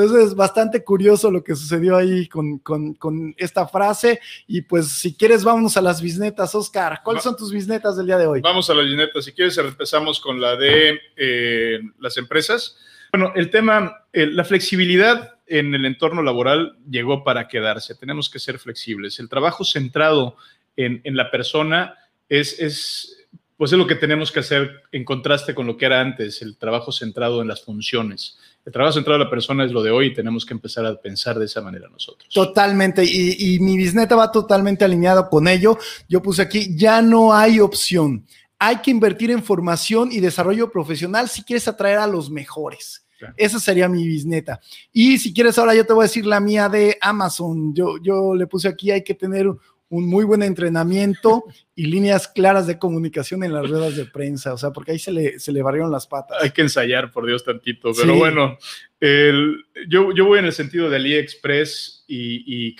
Entonces, 0.00 0.34
bastante 0.34 0.84
curioso 0.84 1.30
lo 1.30 1.42
que 1.42 1.54
sucedió 1.54 1.96
ahí 1.96 2.26
con, 2.28 2.58
con- 2.58 2.94
con 2.94 3.34
esta 3.38 3.66
frase. 3.66 4.20
Y 4.46 4.62
pues, 4.62 4.88
si 4.88 5.14
quieres, 5.14 5.44
vámonos 5.44 5.76
a 5.76 5.80
las 5.82 6.00
bisnetas, 6.02 6.54
Oscar. 6.54 7.00
¿Cuáles 7.04 7.20
Va- 7.20 7.24
son 7.24 7.36
tus 7.36 7.52
bisnetas 7.52 7.96
del 7.96 8.06
día 8.06 8.18
de 8.18 8.26
hoy? 8.26 8.40
Vamos 8.40 8.68
a 8.70 8.74
la 8.74 8.82
línea. 8.82 9.08
Si 9.20 9.32
quieres, 9.32 9.56
empezamos 9.58 10.20
con 10.20 10.40
la 10.40 10.56
de 10.56 11.00
eh, 11.16 11.80
las 11.98 12.16
empresas. 12.16 12.76
Bueno, 13.12 13.32
el 13.34 13.50
tema, 13.50 14.04
eh, 14.12 14.26
la 14.26 14.44
flexibilidad 14.44 15.36
en 15.46 15.74
el 15.74 15.84
entorno 15.86 16.22
laboral 16.22 16.76
llegó 16.90 17.24
para 17.24 17.48
quedarse. 17.48 17.94
Tenemos 17.94 18.28
que 18.28 18.38
ser 18.38 18.58
flexibles. 18.58 19.18
El 19.18 19.28
trabajo 19.30 19.64
centrado 19.64 20.36
en, 20.76 21.00
en 21.04 21.16
la 21.16 21.30
persona 21.30 21.94
es, 22.28 22.60
es, 22.60 23.26
pues 23.56 23.72
es 23.72 23.78
lo 23.78 23.86
que 23.86 23.94
tenemos 23.94 24.30
que 24.30 24.40
hacer 24.40 24.82
en 24.92 25.04
contraste 25.06 25.54
con 25.54 25.66
lo 25.66 25.78
que 25.78 25.86
era 25.86 26.00
antes, 26.02 26.42
el 26.42 26.58
trabajo 26.58 26.92
centrado 26.92 27.40
en 27.40 27.48
las 27.48 27.64
funciones. 27.64 28.38
El 28.68 28.72
trabajo 28.72 28.92
centrado 28.92 29.16
en 29.16 29.24
la 29.24 29.30
persona 29.30 29.64
es 29.64 29.72
lo 29.72 29.82
de 29.82 29.90
hoy 29.90 30.08
y 30.08 30.12
tenemos 30.12 30.44
que 30.44 30.52
empezar 30.52 30.84
a 30.84 30.94
pensar 31.00 31.38
de 31.38 31.46
esa 31.46 31.62
manera 31.62 31.88
nosotros. 31.88 32.28
Totalmente, 32.34 33.02
y, 33.02 33.54
y 33.54 33.60
mi 33.60 33.78
bisneta 33.78 34.14
va 34.14 34.30
totalmente 34.30 34.84
alineado 34.84 35.30
con 35.30 35.48
ello. 35.48 35.78
Yo 36.06 36.20
puse 36.20 36.42
aquí, 36.42 36.76
ya 36.76 37.00
no 37.00 37.32
hay 37.32 37.60
opción. 37.60 38.26
Hay 38.58 38.76
que 38.82 38.90
invertir 38.90 39.30
en 39.30 39.42
formación 39.42 40.12
y 40.12 40.20
desarrollo 40.20 40.70
profesional 40.70 41.30
si 41.30 41.42
quieres 41.44 41.66
atraer 41.66 41.96
a 41.96 42.06
los 42.06 42.28
mejores. 42.30 43.06
Claro. 43.18 43.32
Esa 43.38 43.58
sería 43.58 43.88
mi 43.88 44.06
bisneta. 44.06 44.60
Y 44.92 45.16
si 45.16 45.32
quieres, 45.32 45.58
ahora 45.58 45.74
yo 45.74 45.86
te 45.86 45.94
voy 45.94 46.02
a 46.02 46.08
decir 46.08 46.26
la 46.26 46.38
mía 46.38 46.68
de 46.68 46.98
Amazon. 47.00 47.74
Yo, 47.74 47.96
yo 48.02 48.34
le 48.34 48.46
puse 48.46 48.68
aquí, 48.68 48.90
hay 48.90 49.02
que 49.02 49.14
tener 49.14 49.46
un 49.90 50.06
muy 50.06 50.24
buen 50.24 50.42
entrenamiento 50.42 51.44
y 51.74 51.86
líneas 51.86 52.28
claras 52.28 52.66
de 52.66 52.78
comunicación 52.78 53.42
en 53.44 53.52
las 53.54 53.62
ruedas 53.70 53.96
de 53.96 54.04
prensa, 54.04 54.52
o 54.52 54.58
sea, 54.58 54.70
porque 54.70 54.92
ahí 54.92 54.98
se 54.98 55.12
le, 55.12 55.38
se 55.38 55.50
le 55.52 55.62
barrieron 55.62 55.90
las 55.90 56.06
patas. 56.06 56.38
Hay 56.42 56.50
que 56.50 56.62
ensayar, 56.62 57.10
por 57.10 57.26
Dios, 57.26 57.44
tantito. 57.44 57.92
Pero 57.94 58.12
Sí. 58.12 58.18
bueno, 58.18 58.58
el- 59.00 59.64
yo, 59.88 60.12
yo 60.14 60.24
voy 60.26 60.38
en 60.40 60.44
el 60.46 60.52
sentido 60.52 60.90
de 60.90 60.96
AliExpress 60.96 62.04
y, 62.06 62.68
y. 62.68 62.76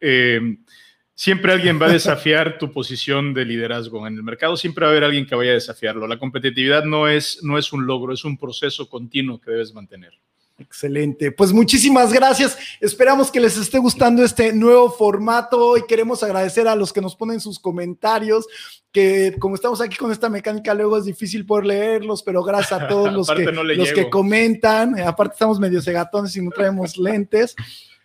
Eh, 0.00 0.40
siempre 1.14 1.52
alguien 1.52 1.80
va 1.80 1.86
a 1.86 1.92
desafiar 1.92 2.58
tu 2.58 2.70
posición 2.72 3.32
de 3.32 3.44
liderazgo 3.44 4.06
en 4.06 4.14
el 4.16 4.22
mercado. 4.22 4.56
Siempre 4.56 4.82
va 4.84 4.88
a 4.88 4.90
haber 4.92 5.04
alguien 5.04 5.26
que 5.26 5.34
vaya 5.34 5.52
a 5.52 5.54
desafiarlo. 5.54 6.06
La 6.06 6.18
competitividad 6.18 6.84
no 6.84 7.08
es, 7.08 7.42
no 7.42 7.56
es 7.56 7.72
un 7.72 7.86
logro, 7.86 8.12
es 8.12 8.24
un 8.24 8.36
proceso 8.36 8.88
continuo 8.88 9.40
que 9.40 9.50
debes 9.50 9.72
mantener. 9.72 10.12
Excelente. 10.58 11.32
Pues 11.32 11.52
muchísimas 11.52 12.12
gracias. 12.12 12.56
Esperamos 12.80 13.30
que 13.30 13.40
les 13.40 13.58
esté 13.58 13.78
gustando 13.78 14.24
este 14.24 14.54
nuevo 14.54 14.90
formato 14.90 15.76
y 15.76 15.82
queremos 15.86 16.22
agradecer 16.22 16.66
a 16.66 16.74
los 16.74 16.94
que 16.94 17.02
nos 17.02 17.14
ponen 17.14 17.40
sus 17.40 17.58
comentarios, 17.58 18.46
que 18.90 19.36
como 19.38 19.54
estamos 19.54 19.82
aquí 19.82 19.96
con 19.98 20.10
esta 20.10 20.30
mecánica, 20.30 20.72
luego 20.72 20.96
es 20.96 21.04
difícil 21.04 21.44
poder 21.44 21.66
leerlos, 21.66 22.22
pero 22.22 22.42
gracias 22.42 22.80
a 22.80 22.88
todos 22.88 23.12
los, 23.12 23.28
que, 23.28 23.52
no 23.52 23.62
los 23.62 23.92
que 23.92 24.08
comentan. 24.08 24.98
Aparte 25.00 25.34
estamos 25.34 25.60
medio 25.60 25.82
cegatones 25.82 26.34
y 26.36 26.42
no 26.42 26.50
traemos 26.50 26.96
lentes. 26.96 27.54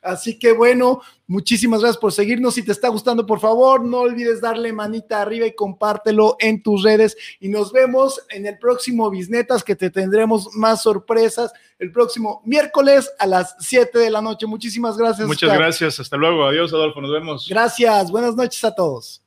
Así 0.02 0.40
que 0.40 0.52
bueno, 0.52 1.02
muchísimas 1.28 1.82
gracias 1.82 2.00
por 2.00 2.12
seguirnos. 2.12 2.56
Si 2.56 2.64
te 2.64 2.72
está 2.72 2.88
gustando, 2.90 3.26
por 3.26 3.40
favor, 3.40 3.84
no 3.84 4.00
olvides 4.00 4.42
darle 4.42 4.74
manita 4.74 5.22
arriba 5.22 5.46
y 5.46 5.54
compártelo 5.54 6.36
en 6.40 6.64
tus 6.64 6.84
redes. 6.84 7.16
Y 7.40 7.50
nos 7.50 7.72
vemos 7.72 8.22
en 8.30 8.48
el 8.48 8.58
próximo 8.58 9.10
Bisnetas, 9.10 9.64
que 9.64 9.76
te 9.76 9.90
tendremos 9.90 10.50
más 10.56 10.82
sorpresas 10.82 11.54
el 11.78 11.92
próximo 11.92 12.42
miércoles 12.46 13.12
a 13.20 13.26
las 13.26 13.56
7 13.60 13.98
de 13.98 14.10
la 14.10 14.22
noche. 14.22 14.46
Muchísimas 14.46 14.98
gracias. 14.98 15.28
Muchas 15.28 15.50
Oscar. 15.50 15.60
gracias. 15.60 16.00
Hasta 16.00 16.18
luego. 16.18 16.46
Adiós, 16.46 16.74
Adolfo. 16.74 17.02
Nos 17.02 17.12
vemos. 17.12 17.48
Gracias. 17.50 18.12
Buenas 18.12 18.36
noches 18.36 18.64
a 18.64 18.74
todos. 18.74 19.22